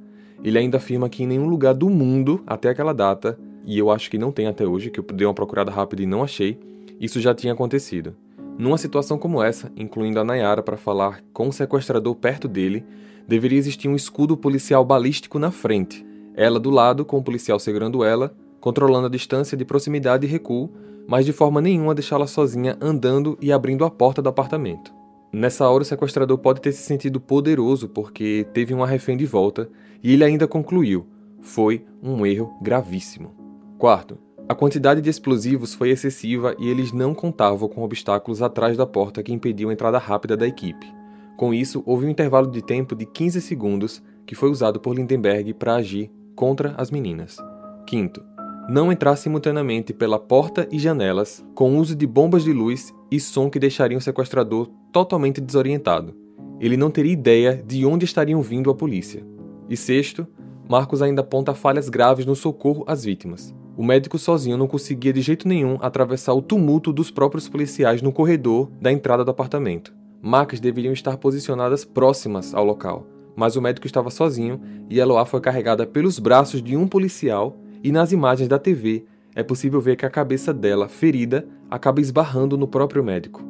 Ele 0.44 0.58
ainda 0.58 0.78
afirma 0.78 1.10
que 1.10 1.24
em 1.24 1.28
nenhum 1.28 1.48
lugar 1.48 1.74
do 1.74 1.90
mundo, 1.90 2.42
até 2.46 2.70
aquela 2.70 2.94
data, 2.94 3.38
e 3.66 3.78
eu 3.78 3.92
acho 3.92 4.10
que 4.10 4.18
não 4.18 4.32
tem 4.32 4.48
até 4.48 4.66
hoje, 4.66 4.90
que 4.90 5.00
eu 5.00 5.04
dei 5.04 5.28
uma 5.28 5.34
procurada 5.34 5.72
rápida 5.72 6.04
e 6.04 6.06
não 6.06 6.24
achei, 6.24 6.60
isso 7.00 7.20
já 7.20 7.34
tinha 7.34 7.54
acontecido. 7.54 8.16
Numa 8.58 8.78
situação 8.78 9.18
como 9.18 9.44
essa, 9.44 9.72
incluindo 9.76 10.20
a 10.20 10.24
Nayara 10.24 10.64
para 10.64 10.78
falar 10.78 11.22
com 11.34 11.48
o 11.48 11.54
sequestrador 11.54 12.16
perto 12.16 12.48
dele, 12.48 12.84
deveria 13.28 13.58
existir 13.58 13.88
um 13.88 13.96
escudo 13.96 14.38
policial 14.38 14.86
balístico 14.86 15.38
na 15.38 15.52
frente, 15.52 16.06
ela 16.36 16.60
do 16.60 16.70
lado 16.70 17.04
com 17.04 17.18
o 17.18 17.24
policial 17.24 17.60
segurando 17.60 18.04
ela, 18.04 18.34
controlando 18.62 19.08
a 19.08 19.10
distância 19.10 19.58
de 19.58 19.66
proximidade 19.66 20.26
e 20.26 20.30
recuo, 20.30 20.72
mas 21.08 21.26
de 21.26 21.34
forma 21.34 21.60
nenhuma 21.60 21.96
deixá-la 21.96 22.28
sozinha 22.28 22.78
andando 22.80 23.38
e 23.42 23.52
abrindo 23.52 23.84
a 23.84 23.90
porta 23.90 24.22
do 24.22 24.30
apartamento. 24.30 24.94
Nessa 25.32 25.68
hora, 25.68 25.82
o 25.82 25.86
sequestrador 25.86 26.38
pode 26.38 26.62
ter 26.62 26.72
se 26.72 26.84
sentido 26.84 27.20
poderoso 27.20 27.90
porque 27.90 28.46
teve 28.54 28.74
uma 28.74 28.88
refém 28.88 29.18
de 29.18 29.26
volta 29.26 29.70
e 30.04 30.14
ele 30.14 30.24
ainda 30.24 30.48
concluiu: 30.48 31.08
foi 31.42 31.86
um 32.02 32.26
erro 32.26 32.54
gravíssimo. 32.62 33.34
Quarto, 33.78 34.18
a 34.48 34.56
quantidade 34.56 35.02
de 35.02 35.10
explosivos 35.10 35.74
foi 35.74 35.90
excessiva 35.90 36.56
e 36.58 36.70
eles 36.70 36.94
não 36.94 37.14
contavam 37.14 37.68
com 37.68 37.84
obstáculos 37.84 38.42
atrás 38.42 38.78
da 38.78 38.86
porta 38.86 39.22
que 39.22 39.34
impediam 39.34 39.70
a 39.70 39.74
entrada 39.74 39.98
rápida 39.98 40.38
da 40.38 40.48
equipe. 40.48 40.97
Com 41.38 41.54
isso, 41.54 41.84
houve 41.86 42.08
um 42.08 42.10
intervalo 42.10 42.50
de 42.50 42.64
tempo 42.64 42.96
de 42.96 43.06
15 43.06 43.40
segundos 43.42 44.02
que 44.26 44.34
foi 44.34 44.50
usado 44.50 44.80
por 44.80 44.96
Lindenberg 44.96 45.54
para 45.54 45.76
agir 45.76 46.12
contra 46.36 46.74
as 46.78 46.90
meninas. 46.90 47.38
Quinto, 47.86 48.24
não 48.68 48.92
entrar 48.92 49.16
simultaneamente 49.16 49.94
pela 49.94 50.18
porta 50.18 50.68
e 50.72 50.80
janelas 50.80 51.46
com 51.54 51.78
uso 51.78 51.96
de 51.96 52.08
bombas 52.08 52.44
de 52.44 52.52
luz 52.52 52.92
e 53.12 53.20
som 53.20 53.52
que 53.52 53.60
deixariam 53.60 54.00
o 54.00 54.02
sequestrador 54.02 54.68
totalmente 54.92 55.40
desorientado. 55.40 56.16
Ele 56.60 56.76
não 56.76 56.90
teria 56.90 57.14
ideia 57.14 57.64
de 57.64 57.86
onde 57.86 58.04
estariam 58.04 58.42
vindo 58.42 58.72
a 58.72 58.76
polícia. 58.76 59.24
E 59.70 59.78
sexto, 59.78 60.28
Marcos 60.68 61.04
ainda 61.04 61.22
aponta 61.22 61.54
falhas 61.54 61.88
graves 61.88 62.26
no 62.26 62.36
socorro 62.36 62.84
às 62.88 63.06
vítimas. 63.06 63.56
O 63.78 63.84
médico 63.84 64.18
sozinho 64.18 64.58
não 64.58 64.68
conseguia 64.68 65.14
de 65.14 65.22
jeito 65.22 65.48
nenhum 65.48 65.78
atravessar 65.82 66.34
o 66.34 66.42
tumulto 66.42 66.92
dos 66.92 67.12
próprios 67.12 67.48
policiais 67.48 68.02
no 68.02 68.12
corredor 68.12 68.72
da 68.82 68.92
entrada 68.92 69.24
do 69.24 69.30
apartamento. 69.30 69.94
Macas 70.22 70.60
deveriam 70.60 70.94
estar 70.94 71.18
posicionadas 71.18 71.86
próximas 71.86 72.54
ao 72.54 72.66
local, 72.66 73.08
mas 73.36 73.56
o 73.56 73.62
médico 73.62 73.86
estava 73.86 74.10
sozinho 74.10 74.60
e 74.90 75.00
Eloá 75.00 75.26
foi 75.26 75.40
carregada 75.40 75.86
pelos 75.86 76.20
braços 76.20 76.62
de 76.62 76.76
um 76.76 76.88
policial 76.88 77.58
e 77.84 77.92
nas 77.92 78.12
imagens 78.12 78.50
da 78.50 78.58
TV 78.58 79.06
é 79.36 79.44
possível 79.44 79.80
ver 79.80 79.96
que 79.96 80.06
a 80.06 80.10
cabeça 80.10 80.52
dela, 80.52 80.90
ferida, 80.90 81.48
acaba 81.70 82.02
esbarrando 82.02 82.58
no 82.58 82.68
próprio 82.68 83.04
médico. 83.04 83.44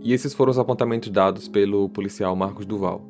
E 0.00 0.12
esses 0.12 0.32
foram 0.32 0.52
os 0.52 0.58
apontamentos 0.58 1.10
dados 1.10 1.48
pelo 1.48 1.88
policial 1.88 2.36
Marcos 2.36 2.64
Duval. 2.64 3.04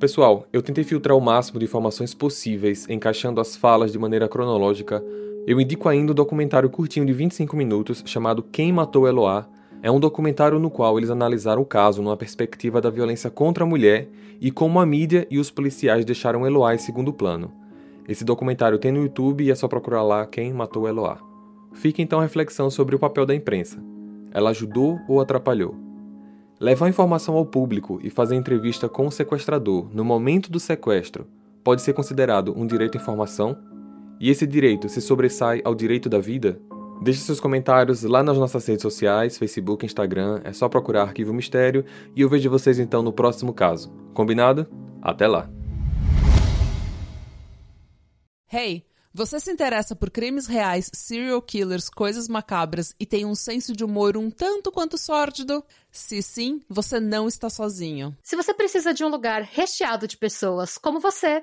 Pessoal, 0.00 0.46
eu 0.52 0.62
tentei 0.62 0.82
filtrar 0.82 1.16
o 1.16 1.20
máximo 1.20 1.58
de 1.58 1.66
informações 1.66 2.14
possíveis, 2.14 2.88
encaixando 2.88 3.40
as 3.40 3.54
falas 3.54 3.92
de 3.92 3.98
maneira 3.98 4.28
cronológica. 4.28 5.04
Eu 5.46 5.60
indico 5.60 5.88
ainda 5.88 6.12
o 6.12 6.14
documentário 6.14 6.70
curtinho 6.70 7.06
de 7.06 7.12
25 7.12 7.54
minutos 7.54 8.02
chamado 8.06 8.42
Quem 8.42 8.72
Matou 8.72 9.06
Eloá. 9.06 9.46
É 9.82 9.90
um 9.90 9.98
documentário 9.98 10.58
no 10.58 10.70
qual 10.70 10.98
eles 10.98 11.08
analisaram 11.08 11.62
o 11.62 11.66
caso 11.66 12.02
numa 12.02 12.16
perspectiva 12.16 12.80
da 12.80 12.90
violência 12.90 13.30
contra 13.30 13.64
a 13.64 13.66
mulher 13.66 14.08
e 14.38 14.50
como 14.50 14.78
a 14.78 14.84
mídia 14.84 15.26
e 15.30 15.38
os 15.38 15.50
policiais 15.50 16.04
deixaram 16.04 16.46
Eloá 16.46 16.74
em 16.74 16.78
segundo 16.78 17.12
plano. 17.12 17.50
Esse 18.06 18.22
documentário 18.22 18.78
tem 18.78 18.92
no 18.92 19.02
YouTube 19.02 19.44
e 19.44 19.50
é 19.50 19.54
só 19.54 19.66
procurar 19.68 20.02
lá 20.02 20.26
Quem 20.26 20.52
Matou 20.52 20.86
Eloá. 20.86 21.18
Fica 21.72 22.02
então 22.02 22.18
a 22.18 22.22
reflexão 22.22 22.68
sobre 22.70 22.94
o 22.94 22.98
papel 22.98 23.24
da 23.24 23.34
imprensa. 23.34 23.82
Ela 24.32 24.50
ajudou 24.50 24.98
ou 25.08 25.20
atrapalhou? 25.20 25.74
Levar 26.58 26.88
informação 26.88 27.36
ao 27.36 27.46
público 27.46 27.98
e 28.02 28.10
fazer 28.10 28.36
entrevista 28.36 28.86
com 28.86 29.06
o 29.06 29.10
sequestrador 29.10 29.88
no 29.94 30.04
momento 30.04 30.50
do 30.50 30.60
sequestro 30.60 31.26
pode 31.64 31.80
ser 31.80 31.94
considerado 31.94 32.52
um 32.54 32.66
direito 32.66 32.98
à 32.98 33.00
informação? 33.00 33.56
E 34.20 34.28
esse 34.28 34.46
direito 34.46 34.90
se 34.90 35.00
sobressai 35.00 35.62
ao 35.64 35.74
direito 35.74 36.08
da 36.08 36.18
vida? 36.18 36.60
Deixe 37.02 37.20
seus 37.20 37.40
comentários 37.40 38.02
lá 38.02 38.22
nas 38.22 38.36
nossas 38.36 38.66
redes 38.66 38.82
sociais, 38.82 39.38
Facebook, 39.38 39.86
Instagram, 39.86 40.42
é 40.44 40.52
só 40.52 40.68
procurar 40.68 41.04
Arquivo 41.04 41.32
Mistério 41.32 41.82
e 42.14 42.20
eu 42.20 42.28
vejo 42.28 42.50
vocês 42.50 42.78
então 42.78 43.02
no 43.02 43.10
próximo 43.10 43.54
caso. 43.54 43.90
Combinado? 44.12 44.68
Até 45.00 45.26
lá! 45.26 45.48
Hey, 48.52 48.84
você 49.14 49.40
se 49.40 49.50
interessa 49.50 49.96
por 49.96 50.10
crimes 50.10 50.46
reais, 50.46 50.90
serial 50.92 51.40
killers, 51.40 51.88
coisas 51.88 52.28
macabras 52.28 52.94
e 53.00 53.06
tem 53.06 53.24
um 53.24 53.34
senso 53.34 53.74
de 53.74 53.82
humor 53.82 54.16
um 54.16 54.30
tanto 54.30 54.70
quanto 54.70 54.98
sórdido? 54.98 55.64
Se 55.90 56.22
sim, 56.22 56.60
você 56.68 57.00
não 57.00 57.26
está 57.26 57.48
sozinho. 57.48 58.14
Se 58.22 58.36
você 58.36 58.52
precisa 58.52 58.92
de 58.92 59.02
um 59.04 59.08
lugar 59.08 59.40
recheado 59.42 60.06
de 60.06 60.18
pessoas 60.18 60.76
como 60.76 61.00
você, 61.00 61.42